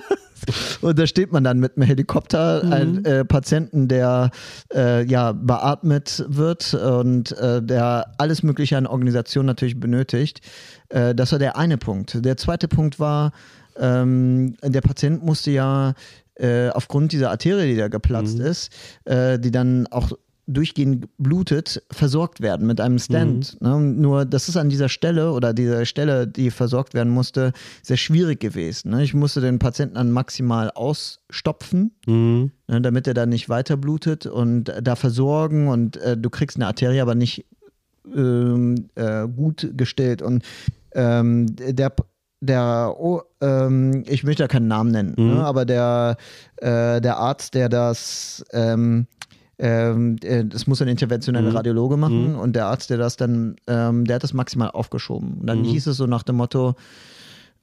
[0.80, 2.72] Und da steht man dann mit einem Helikopter, mhm.
[2.72, 4.30] ein äh, Patienten, der
[4.72, 10.40] äh, ja beatmet wird und äh, der alles Mögliche an Organisation natürlich benötigt.
[10.88, 12.24] Äh, das war der eine Punkt.
[12.24, 13.32] Der zweite Punkt war,
[13.78, 15.94] ähm, der Patient musste ja
[16.36, 18.46] äh, aufgrund dieser Arterie, die da geplatzt mhm.
[18.46, 18.72] ist,
[19.04, 20.10] äh, die dann auch
[20.46, 23.60] durchgehend blutet, versorgt werden mit einem Stand.
[23.60, 23.68] Mhm.
[23.68, 23.80] Ne?
[23.80, 28.40] Nur das ist an dieser Stelle oder dieser Stelle, die versorgt werden musste, sehr schwierig
[28.40, 28.90] gewesen.
[28.90, 29.02] Ne?
[29.02, 32.50] Ich musste den Patienten dann maximal ausstopfen, mhm.
[32.68, 36.66] ne, damit er dann nicht weiter blutet und da versorgen und äh, du kriegst eine
[36.66, 37.46] Arterie aber nicht
[38.14, 40.20] ähm, äh, gut gestellt.
[40.20, 40.44] Und
[40.94, 41.90] ähm, der
[42.40, 45.22] der, oh, ähm, ich möchte ja keinen Namen nennen, ne?
[45.22, 45.34] mhm.
[45.34, 46.16] ne, aber der,
[46.56, 49.06] äh, der Arzt, der das ähm,
[49.58, 51.56] ähm, äh, das muss ein interventioneller mhm.
[51.56, 52.38] Radiologe machen mhm.
[52.38, 55.34] und der Arzt, der das dann, ähm, der hat das maximal aufgeschoben.
[55.40, 55.64] Und dann mhm.
[55.64, 56.74] hieß es so nach dem Motto,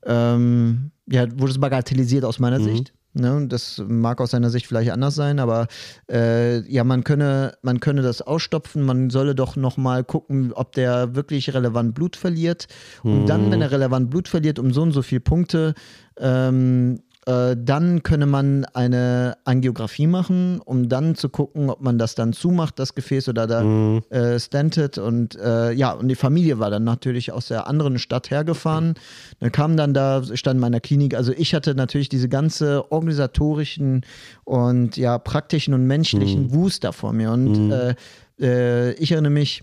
[0.05, 2.63] ähm, ja, wurde es bagatellisiert aus meiner mhm.
[2.63, 2.93] Sicht.
[3.13, 3.45] Ne?
[3.49, 5.67] Das mag aus seiner Sicht vielleicht anders sein, aber
[6.09, 11.13] äh, ja, man könne, man könne das ausstopfen, man solle doch nochmal gucken, ob der
[11.13, 12.67] wirklich relevant Blut verliert.
[13.03, 13.63] Und dann, wenn mhm.
[13.63, 15.73] er relevant Blut verliert, um so und so viele Punkte,
[16.17, 22.15] ähm, äh, dann könne man eine Angiografie machen, um dann zu gucken, ob man das
[22.15, 24.01] dann zumacht, das Gefäß oder da mhm.
[24.09, 24.97] äh, stentet.
[24.97, 28.95] Und äh, ja, und die Familie war dann natürlich aus der anderen Stadt hergefahren.
[29.39, 31.13] Dann kam dann da, stand in meiner Klinik.
[31.13, 34.01] Also ich hatte natürlich diese ganze organisatorischen
[34.43, 36.53] und ja, praktischen und menschlichen mhm.
[36.53, 37.31] Wust da vor mir.
[37.31, 37.71] Und mhm.
[37.71, 37.95] Äh,
[38.39, 39.61] äh, ich erinnere mich,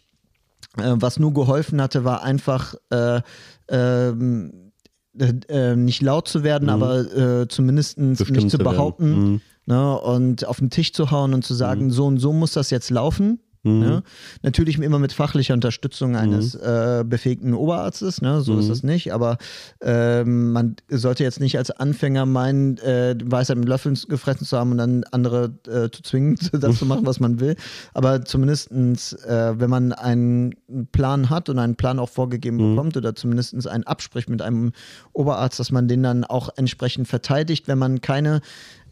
[0.77, 3.21] äh, was nur geholfen hatte, war einfach äh,
[3.69, 4.68] ähm,
[5.17, 6.71] äh, äh, nicht laut zu werden, mhm.
[6.71, 9.41] aber äh, zumindest nicht zu behaupten mhm.
[9.67, 11.91] ne, und auf den Tisch zu hauen und zu sagen, mhm.
[11.91, 13.41] so und so muss das jetzt laufen.
[13.69, 13.81] Mhm.
[13.81, 14.03] Ne?
[14.43, 16.61] Natürlich immer mit fachlicher Unterstützung eines mhm.
[16.65, 18.41] äh, befähigten Oberarztes, ne?
[18.41, 18.61] so mhm.
[18.61, 19.39] ist es nicht, aber
[19.81, 24.73] äh, man sollte jetzt nicht als Anfänger meinen, äh, Weisheit mit Löffeln gefressen zu haben
[24.73, 27.57] und dann andere äh, zu zwingen, das zu machen, was man will.
[27.95, 30.55] Aber zumindest, äh, wenn man einen
[30.93, 32.75] Plan hat und einen Plan auch vorgegeben mhm.
[32.77, 34.73] bekommt oder zumindest einen abspricht mit einem
[35.13, 38.41] Oberarzt, dass man den dann auch entsprechend verteidigt, wenn man keine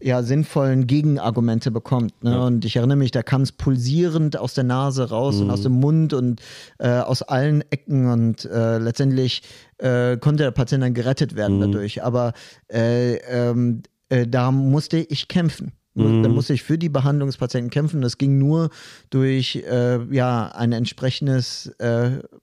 [0.01, 2.22] ja, sinnvollen Gegenargumente bekommt.
[2.22, 2.32] Ne?
[2.32, 2.38] Ja.
[2.47, 5.42] Und ich erinnere mich, da kam es pulsierend aus der Nase raus mhm.
[5.42, 6.40] und aus dem Mund und
[6.78, 9.42] äh, aus allen Ecken und äh, letztendlich
[9.78, 11.61] äh, konnte der Patient dann gerettet werden mhm.
[11.72, 12.03] dadurch.
[12.03, 12.32] Aber
[12.68, 15.72] äh, ähm, äh, da musste ich kämpfen.
[15.94, 16.22] Mhm.
[16.22, 18.03] Da musste ich für die Behandlung des Patienten kämpfen.
[18.03, 18.68] Das ging nur
[19.09, 21.72] durch äh, ja, ein entsprechendes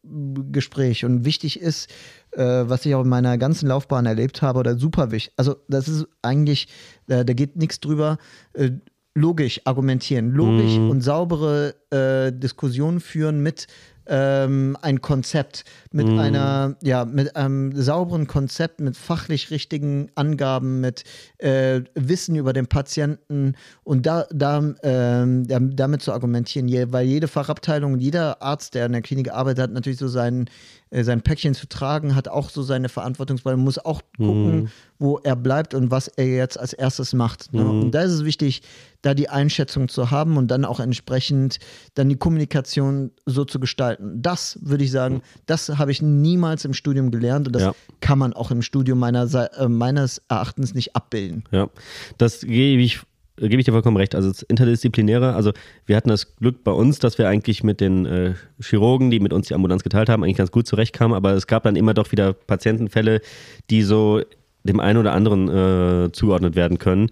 [0.03, 1.05] Gespräch.
[1.05, 1.89] Und wichtig ist,
[2.35, 5.33] äh, was ich auch in meiner ganzen Laufbahn erlebt habe, oder super wichtig.
[5.37, 6.67] Also, das ist eigentlich,
[7.07, 8.17] da geht nichts drüber.
[8.53, 8.71] Äh,
[9.15, 10.89] logisch argumentieren, logisch mhm.
[10.89, 13.67] und saubere äh, Diskussionen führen mit
[14.05, 16.19] ähm, ein Konzept, mit mm.
[16.19, 21.03] einer, ja, mit einem sauberen Konzept, mit fachlich richtigen Angaben, mit
[21.37, 27.93] äh, Wissen über den Patienten und da, da ähm, damit zu argumentieren, weil jede Fachabteilung
[27.93, 30.47] und jeder Arzt, der in der Klinik arbeitet, hat natürlich so seinen
[30.82, 34.55] äh, sein Päckchen zu tragen, hat auch so seine Verantwortung, weil man muss auch gucken,
[34.55, 34.67] mhm.
[34.99, 37.51] wo er bleibt und was er jetzt als erstes macht.
[37.53, 37.63] Ne?
[37.63, 37.81] Mhm.
[37.81, 38.61] Und da ist es wichtig,
[39.01, 41.59] da die Einschätzung zu haben und dann auch entsprechend
[41.95, 44.21] dann die Kommunikation so zu gestalten.
[44.21, 47.75] Das würde ich sagen, das habe ich niemals im Studium gelernt und das ja.
[47.99, 49.23] kann man auch im Studium meiner,
[49.57, 51.43] äh, meines Erachtens nicht abbilden.
[51.51, 51.69] Ja,
[52.17, 53.01] das gebe ich
[53.37, 54.15] gebe ich dir vollkommen recht.
[54.15, 55.51] Also das Interdisziplinäre, also
[55.85, 59.33] wir hatten das Glück bei uns, dass wir eigentlich mit den äh, Chirurgen, die mit
[59.33, 62.11] uns die Ambulanz geteilt haben, eigentlich ganz gut zurechtkamen, aber es gab dann immer doch
[62.11, 63.21] wieder Patientenfälle,
[63.69, 64.21] die so
[64.63, 67.09] dem einen oder anderen äh, zugeordnet werden können.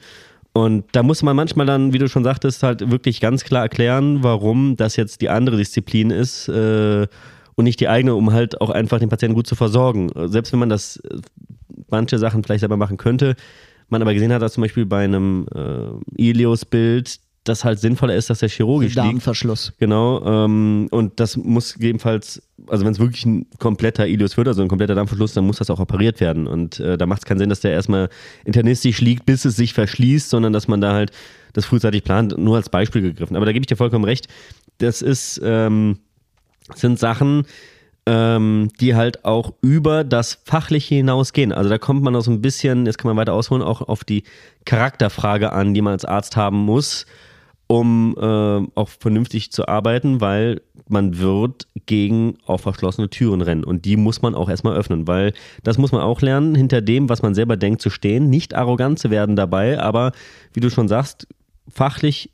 [0.54, 4.22] Und da muss man manchmal dann, wie du schon sagtest, halt wirklich ganz klar erklären,
[4.22, 7.08] warum das jetzt die andere Disziplin ist äh,
[7.56, 10.12] und nicht die eigene, um halt auch einfach den Patienten gut zu versorgen.
[10.28, 11.18] Selbst wenn man das äh,
[11.90, 13.36] manche Sachen vielleicht selber machen könnte,
[13.92, 18.30] man aber gesehen hat, dass zum Beispiel bei einem äh, Ilios-Bild das halt sinnvoller ist,
[18.30, 18.98] dass der chirurgisch liegt.
[18.98, 19.74] Darmverschluss.
[19.80, 20.24] Genau.
[20.26, 24.68] Ähm, und das muss gegebenenfalls, also wenn es wirklich ein kompletter Ilios wird, also ein
[24.68, 26.46] kompletter Darmverschluss, dann muss das auch operiert werden.
[26.46, 28.10] Und äh, da macht es keinen Sinn, dass der erstmal
[28.46, 31.12] internistisch liegt, bis es sich verschließt, sondern dass man da halt
[31.54, 33.36] das frühzeitig plant, nur als Beispiel gegriffen.
[33.36, 34.28] Aber da gebe ich dir vollkommen recht.
[34.78, 35.98] Das ist, ähm,
[36.76, 37.46] sind Sachen,
[38.12, 41.54] ähm, die halt auch über das Fachliche hinausgehen.
[41.54, 44.04] Also da kommt man auch so ein bisschen, jetzt kann man weiter ausholen, auch auf
[44.04, 44.24] die
[44.66, 47.06] Charakterfrage an, die man als Arzt haben muss,
[47.68, 50.60] um äh, auch vernünftig zu arbeiten, weil
[50.90, 55.32] man wird gegen auf verschlossene Türen rennen und die muss man auch erstmal öffnen, weil
[55.64, 59.00] das muss man auch lernen, hinter dem, was man selber denkt, zu stehen, nicht arrogant
[59.00, 60.12] zu werden dabei, aber
[60.54, 61.30] wie du schon sagst,
[61.70, 62.30] fachlich,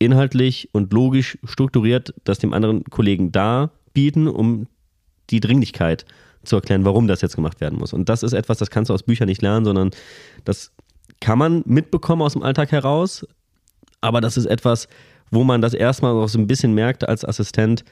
[0.00, 4.66] inhaltlich und logisch strukturiert das dem anderen Kollegen da bieten, um
[5.30, 6.04] die Dringlichkeit
[6.44, 7.92] zu erklären, warum das jetzt gemacht werden muss.
[7.92, 9.90] Und das ist etwas, das kannst du aus Büchern nicht lernen, sondern
[10.44, 10.72] das
[11.20, 13.26] kann man mitbekommen aus dem Alltag heraus.
[14.00, 14.88] Aber das ist etwas,
[15.30, 17.84] wo man das erstmal auch so ein bisschen merkt als Assistent.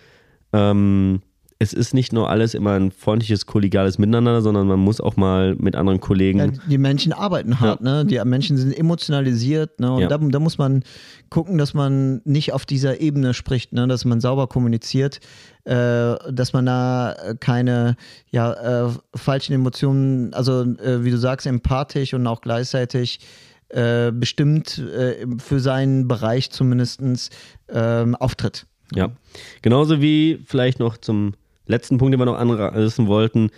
[0.53, 1.22] Ähm,
[1.63, 5.55] es ist nicht nur alles immer ein freundliches, kollegiales Miteinander, sondern man muss auch mal
[5.55, 6.39] mit anderen Kollegen.
[6.41, 8.03] Ja, die Menschen arbeiten hart, ja.
[8.03, 8.05] ne?
[8.05, 9.93] Die Menschen sind emotionalisiert, ne?
[9.93, 10.09] Und ja.
[10.09, 10.83] da, da, muss man
[11.31, 13.87] gucken, dass man nicht auf dieser Ebene spricht, ne?
[13.87, 15.21] Dass man sauber kommuniziert,
[15.65, 17.97] äh, dass man da keine
[18.31, 23.21] ja, äh, falschen Emotionen, also äh, wie du sagst, empathisch und auch gleichzeitig
[23.69, 27.31] äh, bestimmt äh, für seinen Bereich zumindest
[27.69, 28.67] ähm, auftritt.
[28.95, 29.13] Ja,
[29.63, 31.35] genauso wie vielleicht noch zum
[31.67, 33.51] letzten Punkt, den wir noch anreißen wollten,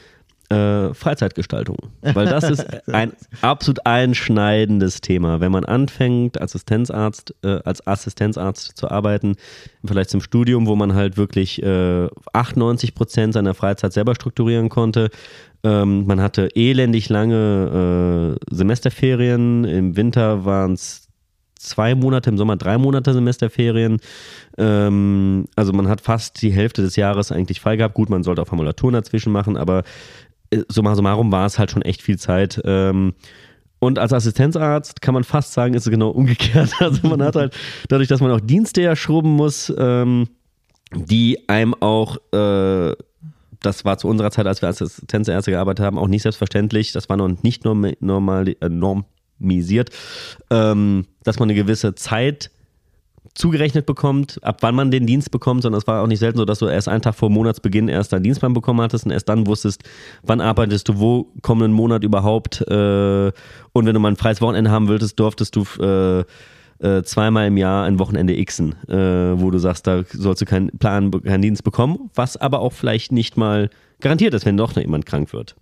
[0.51, 1.77] äh, Freizeitgestaltung.
[2.03, 5.41] Weil das ist ein absolut einschneidendes Thema.
[5.41, 9.37] Wenn man anfängt, Assistenzarzt, äh, als Assistenzarzt zu arbeiten,
[9.85, 15.11] vielleicht zum Studium, wo man halt wirklich äh, 98 Prozent seiner Freizeit selber strukturieren konnte.
[15.63, 19.65] Ähm, man hatte elendig lange äh, Semesterferien.
[19.65, 21.04] Im Winter waren es
[21.65, 23.99] zwei Monate, im Sommer drei Monate Semesterferien.
[24.59, 27.95] Ähm, also man hat fast die Hälfte des Jahres eigentlich frei gehabt.
[27.95, 29.83] Gut, man sollte auch Formulaturen dazwischen machen, aber
[30.51, 32.61] äh, summa summarum war es halt schon echt viel Zeit.
[32.65, 33.15] Ähm,
[33.85, 36.73] und als Assistenzarzt kann man fast sagen, ist es genau umgekehrt.
[36.81, 37.55] Also man hat halt,
[37.89, 40.29] dadurch, dass man auch Dienste erschrubben muss, ähm,
[40.95, 42.95] die einem auch, äh,
[43.61, 46.93] das war zu unserer Zeit, als wir als Assistenzärzte gearbeitet haben, auch nicht selbstverständlich.
[46.93, 49.05] Das war noch nicht norm normal, äh, norm
[49.39, 49.91] misiert,
[50.51, 52.51] ähm, dass man eine gewisse Zeit
[53.35, 56.45] zugerechnet bekommt, ab wann man den Dienst bekommt, sondern es war auch nicht selten so,
[56.45, 59.47] dass du erst einen Tag vor Monatsbeginn erst deinen Dienstplan bekommen hattest und erst dann
[59.47, 59.83] wusstest,
[60.23, 63.33] wann arbeitest du wo kommenden Monat überhaupt äh,
[63.73, 66.25] und wenn du mal ein freies Wochenende haben wolltest, durftest du äh,
[66.81, 70.69] äh, zweimal im Jahr ein Wochenende xen, äh, wo du sagst, da sollst du keinen
[70.79, 73.71] Plan, keinen Dienst bekommen, was aber auch vielleicht nicht mal
[74.05, 75.57] garantiert ist, wenn doch noch jemand krank wird.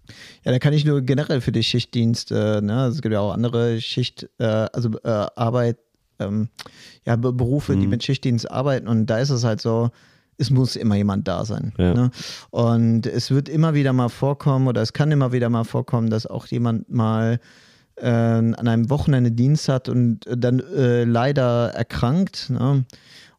[0.45, 3.21] Ja, da kann ich nur generell für die Schichtdienst, äh, ne, also es gibt ja
[3.21, 5.79] auch andere Schicht, äh, also äh, Arbeit,
[6.19, 6.49] ähm,
[7.07, 7.81] ja, Berufe, mhm.
[7.81, 9.91] die mit Schichtdienst arbeiten und da ist es halt so,
[10.39, 11.73] es muss immer jemand da sein.
[11.79, 11.95] Ja.
[11.95, 12.11] Ne?
[12.51, 16.27] Und es wird immer wieder mal vorkommen oder es kann immer wieder mal vorkommen, dass
[16.27, 17.39] auch jemand mal
[17.95, 22.85] äh, an einem Wochenende Dienst hat und dann äh, leider erkrankt ne?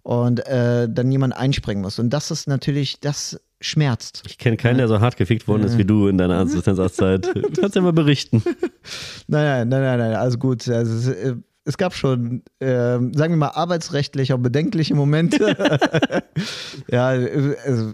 [0.03, 1.99] und äh, dann jemand einspringen muss.
[1.99, 4.23] Und das ist natürlich, das schmerzt.
[4.27, 7.27] Ich kenne keinen, der so hart gefickt worden ist wie du in deiner Assistenzarztzeit.
[7.33, 8.43] Du kannst ja mal berichten.
[9.27, 10.67] Nein, nein, nein, nein, also gut.
[10.67, 11.35] Also es, äh,
[11.65, 15.55] es gab schon, äh, sagen wir mal, arbeitsrechtlich auch bedenkliche Momente.
[16.91, 17.93] ja, also,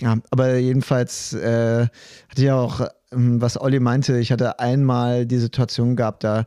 [0.00, 1.86] ja, aber jedenfalls äh,
[2.28, 2.80] hatte ich auch,
[3.12, 6.44] ähm, was Olli meinte, ich hatte einmal die Situation gehabt, da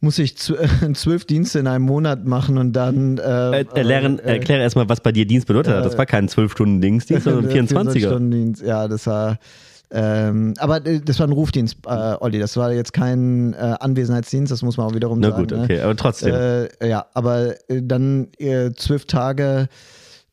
[0.00, 0.36] muss ich
[0.94, 3.18] zwölf Dienste in einem Monat machen und dann.
[3.18, 5.84] Äh, äh, erklären, äh, erkläre erstmal, was bei dir Dienst bedeutet hat.
[5.84, 8.06] Das war kein zwölf Stunden Dienst, sondern 24er.
[8.06, 9.38] Stunden Dienst, ja, das war.
[9.92, 12.38] Ähm, aber äh, das war ein Rufdienst, äh, Olli.
[12.38, 15.46] Das war jetzt kein äh, Anwesenheitsdienst, das muss man auch wiederum Na sagen.
[15.48, 15.84] Na gut, okay, ne?
[15.84, 16.34] aber trotzdem.
[16.34, 19.68] Äh, ja, aber äh, dann äh, zwölf Tage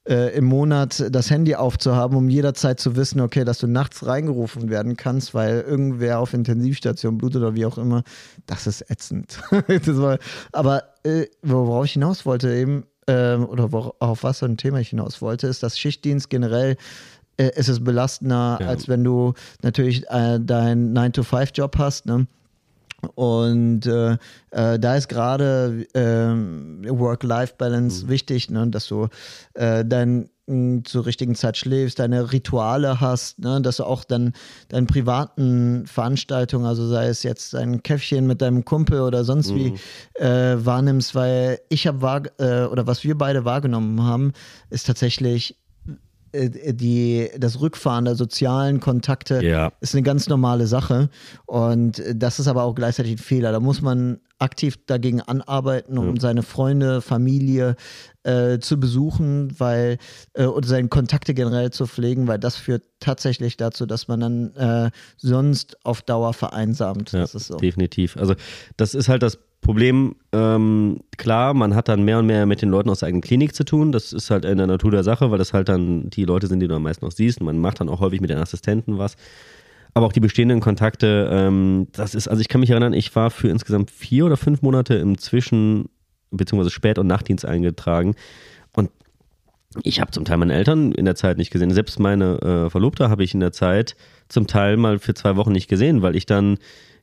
[0.08, 4.70] äh, im Monat das Handy aufzuhaben, um jederzeit zu wissen, okay, dass du nachts reingerufen
[4.70, 8.04] werden kannst, weil irgendwer auf Intensivstation blutet oder wie auch immer,
[8.46, 9.40] das ist ätzend.
[9.68, 10.18] das war,
[10.52, 14.80] aber äh, worauf ich hinaus wollte eben, äh, oder worauf, auf was für ein Thema
[14.80, 16.78] ich hinaus wollte, ist, dass Schichtdienst generell
[17.38, 18.68] äh, ist es belastender, ja.
[18.68, 22.06] als wenn du natürlich äh, deinen 9-to-5-Job hast.
[22.06, 22.28] Ne?
[23.16, 24.18] Und äh,
[24.52, 28.10] äh, da ist gerade äh, Work-Life-Balance mhm.
[28.10, 28.68] wichtig, ne?
[28.68, 29.08] dass du
[29.54, 30.30] äh, dein
[30.86, 33.62] zur richtigen Zeit schläfst, deine Rituale hast, ne?
[33.62, 34.32] dass du auch dann
[34.70, 39.56] deine privaten Veranstaltungen, also sei es jetzt ein Käffchen mit deinem Kumpel oder sonst mhm.
[39.58, 44.32] wie, äh, wahrnimmst, weil ich habe wahr, äh, oder was wir beide wahrgenommen haben,
[44.70, 45.58] ist tatsächlich
[46.34, 49.72] die, das Rückfahren der sozialen Kontakte ja.
[49.82, 51.10] ist eine ganz normale Sache.
[51.46, 53.52] Und das ist aber auch gleichzeitig ein Fehler.
[53.52, 56.22] Da muss man aktiv dagegen anarbeiten, um ja.
[56.22, 57.76] seine Freunde, Familie
[58.24, 59.98] äh, zu besuchen, weil
[60.34, 64.56] äh, oder seine Kontakte generell zu pflegen, weil das führt tatsächlich dazu, dass man dann
[64.56, 67.14] äh, sonst auf Dauer vereinsamt.
[67.14, 67.58] Ja, das ist so.
[67.58, 68.18] Definitiv.
[68.18, 68.36] Also
[68.76, 72.70] das ist halt das Problem, ähm, klar, man hat dann mehr und mehr mit den
[72.70, 73.92] Leuten aus der eigenen Klinik zu tun.
[73.92, 76.60] Das ist halt in der Natur der Sache, weil das halt dann die Leute sind,
[76.60, 77.40] die du am meisten noch siehst.
[77.40, 79.16] Und man macht dann auch häufig mit den Assistenten was.
[79.94, 83.32] Aber auch die bestehenden Kontakte, ähm, das ist, also ich kann mich erinnern, ich war
[83.32, 85.90] für insgesamt vier oder fünf Monate im Zwischen-
[86.32, 86.70] bzw.
[86.70, 88.16] Spät- und Nachtdienst eingetragen.
[88.74, 88.92] Und
[89.84, 91.72] ich habe zum Teil meine Eltern in der Zeit nicht gesehen.
[91.72, 93.96] Selbst meine äh, Verlobte habe ich in der Zeit
[94.30, 96.58] zum Teil mal für zwei Wochen nicht gesehen, weil ich dann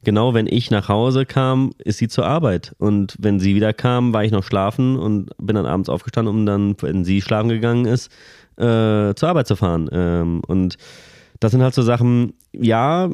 [0.05, 2.75] genau wenn ich nach Hause kam, ist sie zur Arbeit.
[2.79, 6.47] Und wenn sie wieder kam, war ich noch schlafen und bin dann abends aufgestanden, um
[6.47, 8.13] dann, wenn sie schlafen gegangen ist,
[8.57, 9.89] äh, zur Arbeit zu fahren.
[9.93, 10.77] Ähm, und
[11.41, 13.11] das sind halt so Sachen, ja,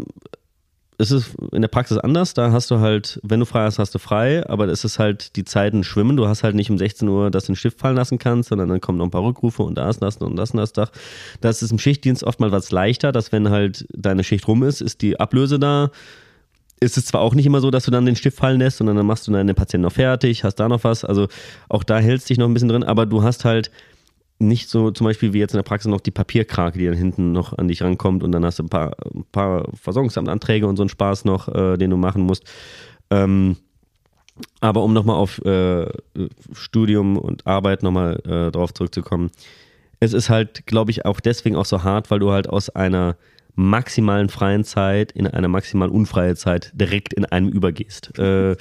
[1.01, 2.35] es ist in der Praxis anders.
[2.35, 5.35] Da hast du halt, wenn du frei hast, hast du frei, aber es ist halt
[5.37, 6.17] die Zeiten schwimmen.
[6.17, 8.69] Du hast halt nicht um 16 Uhr, dass du den Stift fallen lassen kannst, sondern
[8.69, 10.91] dann kommen noch ein paar Rückrufe und da ist das und das und das Dach.
[11.41, 14.83] Das ist im Schichtdienst oft mal was leichter, dass wenn halt deine Schicht rum ist,
[14.83, 15.91] ist die Ablöse da
[16.81, 18.97] ist es zwar auch nicht immer so, dass du dann den Stift fallen lässt, sondern
[18.97, 21.05] dann machst du deinen Patienten noch fertig, hast da noch was.
[21.05, 21.29] Also
[21.69, 23.71] auch da hältst dich noch ein bisschen drin, aber du hast halt
[24.39, 27.33] nicht so zum Beispiel wie jetzt in der Praxis noch die Papierkrake, die dann hinten
[27.33, 30.83] noch an dich rankommt und dann hast du ein paar, ein paar Versorgungsamtanträge und so
[30.83, 32.45] einen Spaß noch, äh, den du machen musst.
[33.11, 33.59] Ähm,
[34.61, 35.87] aber um nochmal auf äh,
[36.53, 39.31] Studium und Arbeit nochmal äh, drauf zurückzukommen,
[40.01, 43.17] es ist halt, glaube ich, auch deswegen auch so hart, weil du halt aus einer
[43.55, 48.13] maximalen freien Zeit in eine maximal unfreie Zeit direkt in einem übergehst.
[48.21, 48.57] Äh,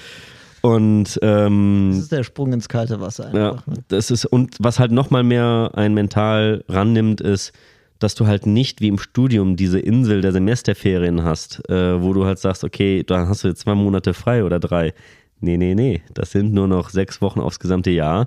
[0.62, 3.66] und ähm, das ist der Sprung ins kalte Wasser einfach.
[3.68, 3.84] Ja, ne?
[3.88, 7.54] das ist und was halt noch mal mehr ein mental rannimmt, ist,
[8.00, 12.26] dass du halt nicht wie im Studium diese Insel der Semesterferien hast, äh, wo du
[12.26, 14.94] halt sagst, okay, da hast du jetzt zwei Monate frei oder drei.
[15.42, 18.26] Nee, nee, nee, das sind nur noch sechs Wochen aufs gesamte Jahr.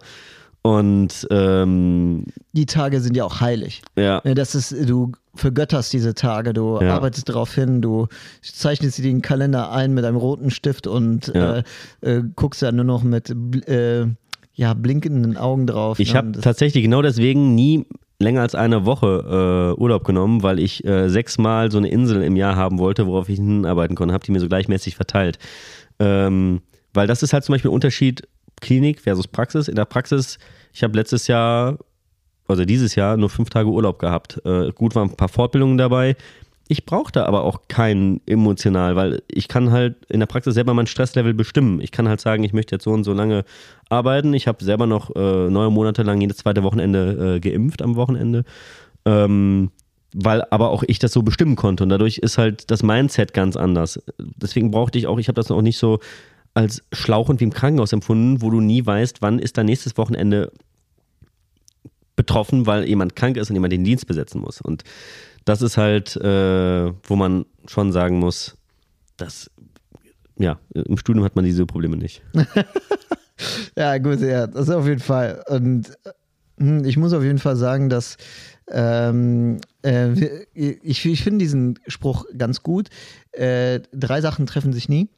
[0.62, 3.82] Und ähm, die Tage sind ja auch heilig.
[3.96, 4.20] Ja.
[4.20, 6.94] Das ist, du vergötterst diese Tage, du ja.
[6.94, 8.06] arbeitest darauf hin, du
[8.42, 11.58] zeichnest dir den Kalender ein mit einem roten Stift und ja.
[11.58, 11.62] äh,
[12.02, 13.30] äh, guckst ja nur noch mit
[13.66, 14.06] äh,
[14.54, 15.98] ja, blinkenden Augen drauf.
[15.98, 16.18] Ich ne?
[16.18, 17.86] habe tatsächlich genau deswegen nie
[18.20, 22.36] länger als eine Woche äh, Urlaub genommen, weil ich äh, sechsmal so eine Insel im
[22.36, 25.38] Jahr haben wollte, worauf ich hinarbeiten konnte, habe die mir so gleichmäßig verteilt.
[25.98, 26.60] Ähm,
[26.94, 28.28] weil das ist halt zum Beispiel ein Unterschied
[28.62, 29.68] Klinik versus Praxis.
[29.68, 30.38] In der Praxis,
[30.72, 31.76] ich habe letztes Jahr,
[32.48, 34.40] also dieses Jahr, nur fünf Tage Urlaub gehabt.
[34.46, 36.16] Äh, gut waren ein paar Fortbildungen dabei.
[36.68, 40.86] Ich brauchte aber auch keinen emotional, weil ich kann halt in der Praxis selber mein
[40.86, 41.82] Stresslevel bestimmen.
[41.82, 43.44] Ich kann halt sagen, ich möchte jetzt so und so lange
[43.90, 44.32] arbeiten.
[44.32, 48.44] Ich habe selber noch äh, neun Monate lang jedes zweite Wochenende äh, geimpft am Wochenende.
[49.04, 49.70] Ähm,
[50.14, 53.56] weil aber auch ich das so bestimmen konnte und dadurch ist halt das Mindset ganz
[53.56, 54.00] anders.
[54.18, 56.00] Deswegen brauchte ich auch, ich habe das auch nicht so
[56.55, 60.53] als schlauchend wie im Krankenhaus empfunden, wo du nie weißt, wann ist dein nächstes Wochenende
[62.14, 64.61] betroffen, weil jemand krank ist und jemand den Dienst besetzen muss.
[64.61, 64.84] Und
[65.44, 68.57] das ist halt, äh, wo man schon sagen muss,
[69.16, 69.50] dass,
[70.38, 72.22] ja, im Studium hat man diese Probleme nicht.
[73.76, 75.42] ja, gut, ja, das auf jeden Fall.
[75.48, 75.92] Und
[76.59, 78.18] hm, ich muss auf jeden Fall sagen, dass
[78.70, 80.12] ähm, äh,
[80.55, 82.88] ich, ich finde diesen Spruch ganz gut.
[83.32, 85.09] Äh, drei Sachen treffen sich nie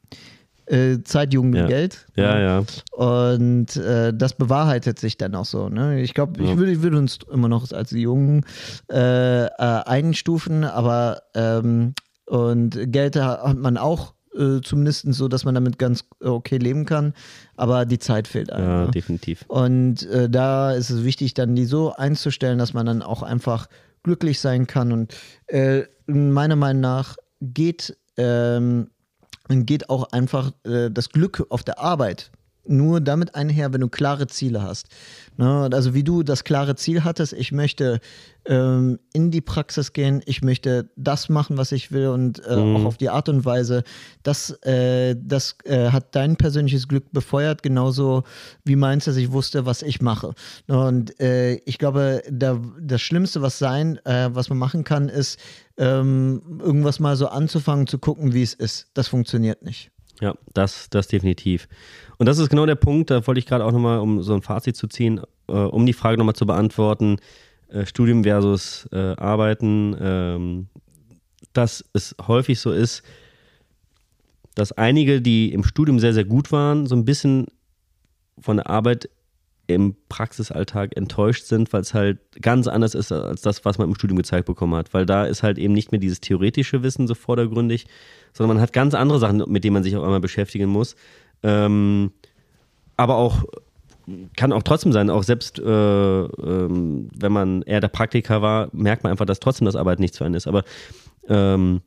[0.67, 1.67] äh, Zeit, Jugend ja.
[1.67, 2.07] Geld.
[2.17, 2.65] Ja, ja.
[2.93, 5.69] Und äh, das bewahrheitet sich dann auch so.
[5.69, 6.01] Ne?
[6.01, 6.51] Ich glaube, ja.
[6.51, 8.45] ich würde würd uns immer noch als Jungen
[8.91, 11.95] äh, äh, einstufen, aber ähm,
[12.27, 17.15] und Geld hat man auch äh, zumindest so, dass man damit ganz okay leben kann,
[17.57, 18.67] aber die Zeit fehlt einem.
[18.67, 18.91] Ja, ne?
[18.91, 19.45] definitiv.
[19.49, 23.69] Und äh, da ist es wichtig, dann die so einzustellen, dass man dann auch einfach
[24.03, 24.93] glücklich sein kann.
[24.93, 25.15] Und
[25.47, 28.91] äh, meiner Meinung nach geht ähm,
[29.49, 32.31] geht auch einfach äh, das Glück auf der Arbeit
[32.67, 34.89] nur damit einher, wenn du klare Ziele hast.
[35.37, 35.69] Ne?
[35.73, 38.01] Also wie du das klare Ziel hattest, ich möchte
[38.47, 42.77] ähm, in die Praxis gehen, ich möchte das machen, was ich will und äh, mhm.
[42.77, 43.85] auch auf die Art und Weise,
[44.23, 48.25] das, äh, das äh, hat dein persönliches Glück befeuert, genauso
[48.65, 50.35] wie meins, dass ich wusste, was ich mache.
[50.67, 55.39] Und äh, ich glaube, da, das Schlimmste, was sein, äh, was man machen kann, ist,
[55.77, 58.89] ähm, irgendwas mal so anzufangen, zu gucken, wie es ist.
[58.95, 59.91] Das funktioniert nicht.
[60.21, 61.69] Ja, das, das definitiv.
[62.19, 64.43] Und das ist genau der Punkt, da wollte ich gerade auch nochmal, um so ein
[64.43, 67.19] Fazit zu ziehen, äh, um die Frage nochmal zu beantworten,
[67.69, 70.67] äh, Studium versus äh, Arbeiten, ähm,
[71.53, 73.03] dass es häufig so ist,
[74.55, 77.47] dass einige, die im Studium sehr, sehr gut waren, so ein bisschen
[78.39, 79.09] von der Arbeit
[79.67, 83.95] im Praxisalltag enttäuscht sind, weil es halt ganz anders ist als das, was man im
[83.95, 84.93] Studium gezeigt bekommen hat.
[84.93, 87.87] Weil da ist halt eben nicht mehr dieses theoretische Wissen so vordergründig,
[88.33, 90.97] sondern man hat ganz andere Sachen, mit denen man sich auch einmal beschäftigen muss.
[91.43, 92.13] Ähm,
[92.97, 93.45] aber auch
[94.37, 99.03] kann auch trotzdem sein, auch selbst äh, ähm, wenn man eher der Praktiker war, merkt
[99.03, 100.47] man einfach, dass trotzdem das Arbeit nichts für einen ist.
[100.47, 100.65] Aber
[101.29, 101.81] ähm,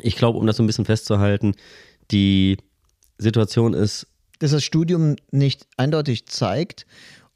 [0.00, 1.54] ich glaube, um das so ein bisschen festzuhalten,
[2.10, 2.58] die
[3.18, 4.06] Situation ist,
[4.42, 6.86] dass das Studium nicht eindeutig zeigt,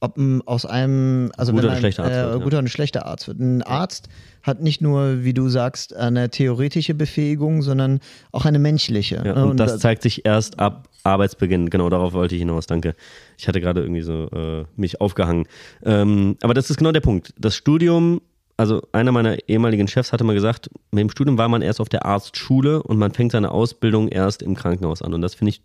[0.01, 2.61] ob aus einem, also guter wenn ein, schlechter Arzt äh, wird, guter ja.
[2.61, 3.41] oder schlechter Arzt wird.
[3.41, 4.09] Ein Arzt
[4.43, 8.01] hat nicht nur, wie du sagst, eine theoretische Befähigung, sondern
[8.33, 9.23] auch eine menschliche.
[9.25, 11.71] Ja, und, und, das zeigt sich erst ab Arbeitsbeginn.
[11.71, 12.67] Genau darauf wollte ich hinaus.
[12.67, 12.95] Danke.
[13.39, 15.47] Ich hatte gerade irgendwie so äh, mich aufgehangen.
[15.83, 17.33] Ähm, aber das ist genau der Punkt.
[17.39, 18.21] Das Studium
[18.59, 21.91] also einer meiner ehemaligen Chefs hatte mal gesagt, mit dem Studium war man erst auf
[21.91, 25.13] der Arztschule und man fängt seine Ausbildung erst im Krankenhaus an.
[25.13, 25.61] Und das finde ich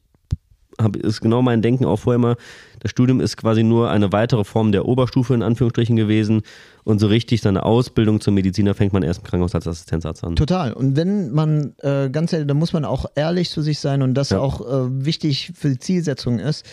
[0.80, 2.36] hab, ist genau mein Denken auch vorher immer,
[2.80, 6.42] das Studium ist quasi nur eine weitere Form der Oberstufe in Anführungsstrichen gewesen
[6.84, 10.36] und so richtig seine Ausbildung zum Mediziner fängt man erst im Krankenhaus als Assistenzarzt an.
[10.36, 10.74] Total.
[10.74, 14.14] Und wenn man, äh, ganz ehrlich, da muss man auch ehrlich zu sich sein und
[14.16, 14.40] das ja.
[14.40, 16.66] auch äh, wichtig für die Zielsetzung ist,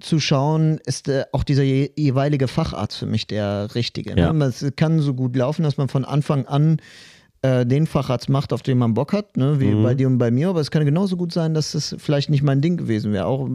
[0.00, 4.14] zu schauen, ist äh, auch dieser je, jeweilige Facharzt für mich der richtige.
[4.14, 4.22] Ne?
[4.22, 4.46] Ja.
[4.46, 6.78] Es kann so gut laufen, dass man von Anfang an
[7.42, 9.58] äh, den Facharzt macht, auf den man Bock hat, ne?
[9.58, 9.82] wie mhm.
[9.82, 10.48] bei dir und bei mir.
[10.48, 13.48] Aber es kann genauso gut sein, dass es vielleicht nicht mein Ding gewesen wäre, auch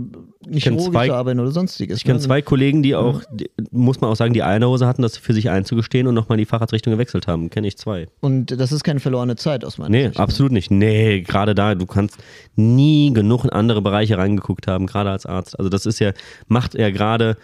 [0.46, 2.00] nicht zu arbeiten oder sonstiges.
[2.00, 2.26] Ich kenne ne?
[2.26, 5.34] zwei Kollegen, die auch, die, muss man auch sagen, die eine Hose hatten, das für
[5.34, 7.50] sich einzugestehen und nochmal in die Facharztrichtung gewechselt haben.
[7.50, 8.08] Kenne ich zwei.
[8.20, 10.16] Und das ist keine verlorene Zeit aus meiner nee, Sicht.
[10.16, 10.70] Nee, absolut nicht.
[10.70, 12.18] Nee, gerade da, du kannst
[12.56, 15.58] nie genug in andere Bereiche reingeguckt haben, gerade als Arzt.
[15.58, 16.12] Also das ist ja,
[16.50, 17.38] macht ja gerade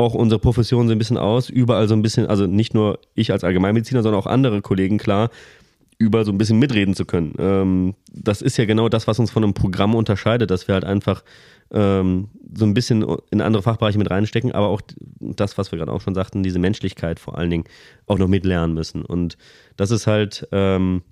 [0.00, 3.32] auch unsere Profession so ein bisschen aus, überall so ein bisschen, also nicht nur ich
[3.32, 5.28] als Allgemeinmediziner, sondern auch andere Kollegen, klar,
[5.98, 7.34] über so ein bisschen mitreden zu können.
[7.38, 10.84] Ähm, das ist ja genau das, was uns von einem Programm unterscheidet, dass wir halt
[10.84, 11.24] einfach
[11.72, 14.80] ähm, so ein bisschen in andere Fachbereiche mit reinstecken, aber auch
[15.20, 17.64] das, was wir gerade auch schon sagten, diese Menschlichkeit vor allen Dingen
[18.06, 19.04] auch noch mitlernen müssen.
[19.04, 19.36] Und
[19.76, 21.02] das ist halt, ähm,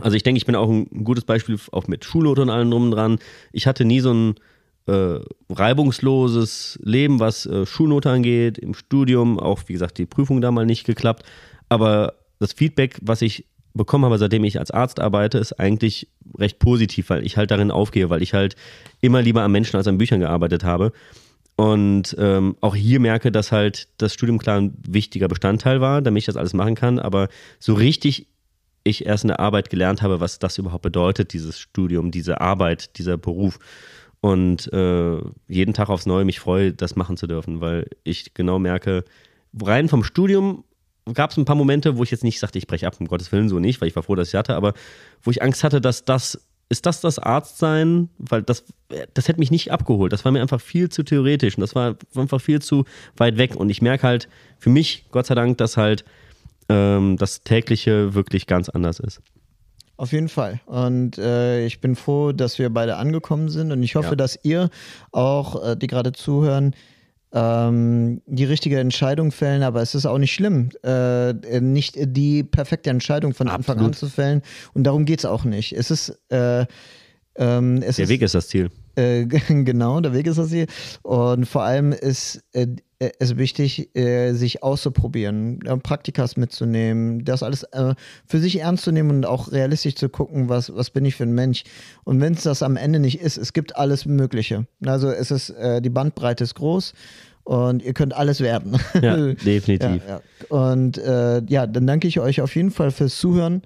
[0.00, 2.84] also ich denke, ich bin auch ein gutes Beispiel, auch mit Schulnote und allem drum
[2.84, 3.18] und dran.
[3.52, 4.34] Ich hatte nie so ein
[4.86, 10.50] äh, reibungsloses Leben, was äh, Schulnote angeht, im Studium, auch wie gesagt, die Prüfung da
[10.50, 11.24] mal nicht geklappt.
[11.68, 13.44] Aber das Feedback, was ich
[13.78, 16.08] bekommen habe, seitdem ich als Arzt arbeite, ist eigentlich
[16.38, 18.56] recht positiv, weil ich halt darin aufgehe, weil ich halt
[19.00, 20.92] immer lieber am Menschen als an Büchern gearbeitet habe.
[21.56, 26.20] Und ähm, auch hier merke, dass halt das Studium klar ein wichtiger Bestandteil war, damit
[26.20, 26.98] ich das alles machen kann.
[26.98, 28.28] Aber so richtig
[28.84, 32.98] ich erst in der Arbeit gelernt habe, was das überhaupt bedeutet, dieses Studium, diese Arbeit,
[32.98, 33.58] dieser Beruf.
[34.20, 38.58] Und äh, jeden Tag aufs Neue mich freue, das machen zu dürfen, weil ich genau
[38.58, 39.04] merke,
[39.60, 40.64] rein vom Studium
[41.14, 43.32] gab es ein paar Momente, wo ich jetzt nicht sagte, ich breche ab, um Gottes
[43.32, 44.74] Willen so nicht, weil ich war froh, dass ich hatte, aber
[45.22, 48.10] wo ich Angst hatte, dass das, ist das das Arztsein?
[48.18, 48.64] Weil das,
[49.14, 50.12] das hätte mich nicht abgeholt.
[50.12, 52.84] Das war mir einfach viel zu theoretisch und das war einfach viel zu
[53.16, 53.56] weit weg.
[53.56, 54.28] Und ich merke halt
[54.58, 56.04] für mich, Gott sei Dank, dass halt
[56.68, 59.20] ähm, das tägliche wirklich ganz anders ist.
[59.96, 60.60] Auf jeden Fall.
[60.66, 64.14] Und äh, ich bin froh, dass wir beide angekommen sind und ich hoffe, ja.
[64.14, 64.70] dass ihr
[65.10, 66.74] auch, äh, die gerade zuhören,
[67.32, 72.90] ähm, die richtige Entscheidung fällen, aber es ist auch nicht schlimm, äh, nicht die perfekte
[72.90, 73.68] Entscheidung von Absolut.
[73.68, 74.42] Anfang an zu fällen.
[74.74, 75.72] Und darum geht es auch nicht.
[75.72, 76.64] Es ist, äh,
[77.36, 78.70] ähm, es der ist, Weg ist das Ziel.
[78.98, 79.26] Äh,
[79.64, 80.66] genau, der Weg ist das Ziel.
[81.02, 82.66] Und vor allem ist äh,
[82.98, 87.94] es wichtig, äh, sich auszuprobieren, Praktikas mitzunehmen, das alles äh,
[88.26, 91.22] für sich ernst zu nehmen und auch realistisch zu gucken, was, was bin ich für
[91.22, 91.62] ein Mensch.
[92.04, 94.66] Und wenn es das am Ende nicht ist, es gibt alles Mögliche.
[94.84, 96.92] Also es ist, äh, die Bandbreite ist groß
[97.44, 98.76] und ihr könnt alles werden.
[99.00, 100.02] Ja, definitiv.
[100.08, 100.20] Ja, ja.
[100.48, 103.62] Und äh, ja, dann danke ich euch auf jeden Fall fürs Zuhören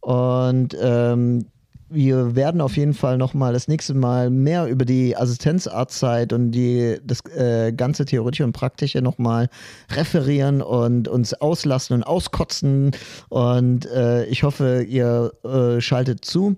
[0.00, 1.46] und ähm,
[1.88, 6.98] wir werden auf jeden Fall nochmal das nächste Mal mehr über die Assistenzarztzeit und die,
[7.04, 9.48] das äh, ganze Theoretische und Praktische nochmal
[9.90, 12.92] referieren und uns auslassen und auskotzen.
[13.28, 16.56] Und äh, ich hoffe, ihr äh, schaltet zu.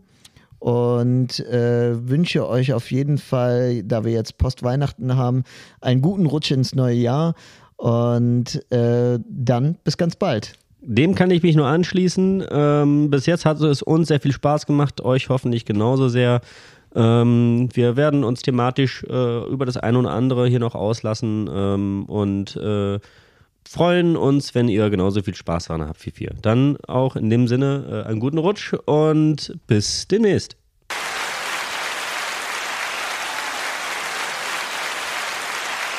[0.58, 5.44] und äh, wünsche euch auf jeden Fall, da wir jetzt Postweihnachten haben,
[5.80, 7.34] einen guten Rutsch ins neue Jahr
[7.76, 10.54] und äh, dann bis ganz bald.
[10.88, 12.46] Dem kann ich mich nur anschließen.
[12.48, 16.40] Ähm, bis jetzt hat es uns sehr viel Spaß gemacht, euch hoffentlich genauso sehr.
[16.94, 22.04] Ähm, wir werden uns thematisch äh, über das eine oder andere hier noch auslassen ähm,
[22.04, 23.00] und äh,
[23.68, 26.34] freuen uns, wenn ihr genauso viel Spaß daran habt wie wir.
[26.40, 30.56] Dann auch in dem Sinne äh, einen guten Rutsch und bis demnächst.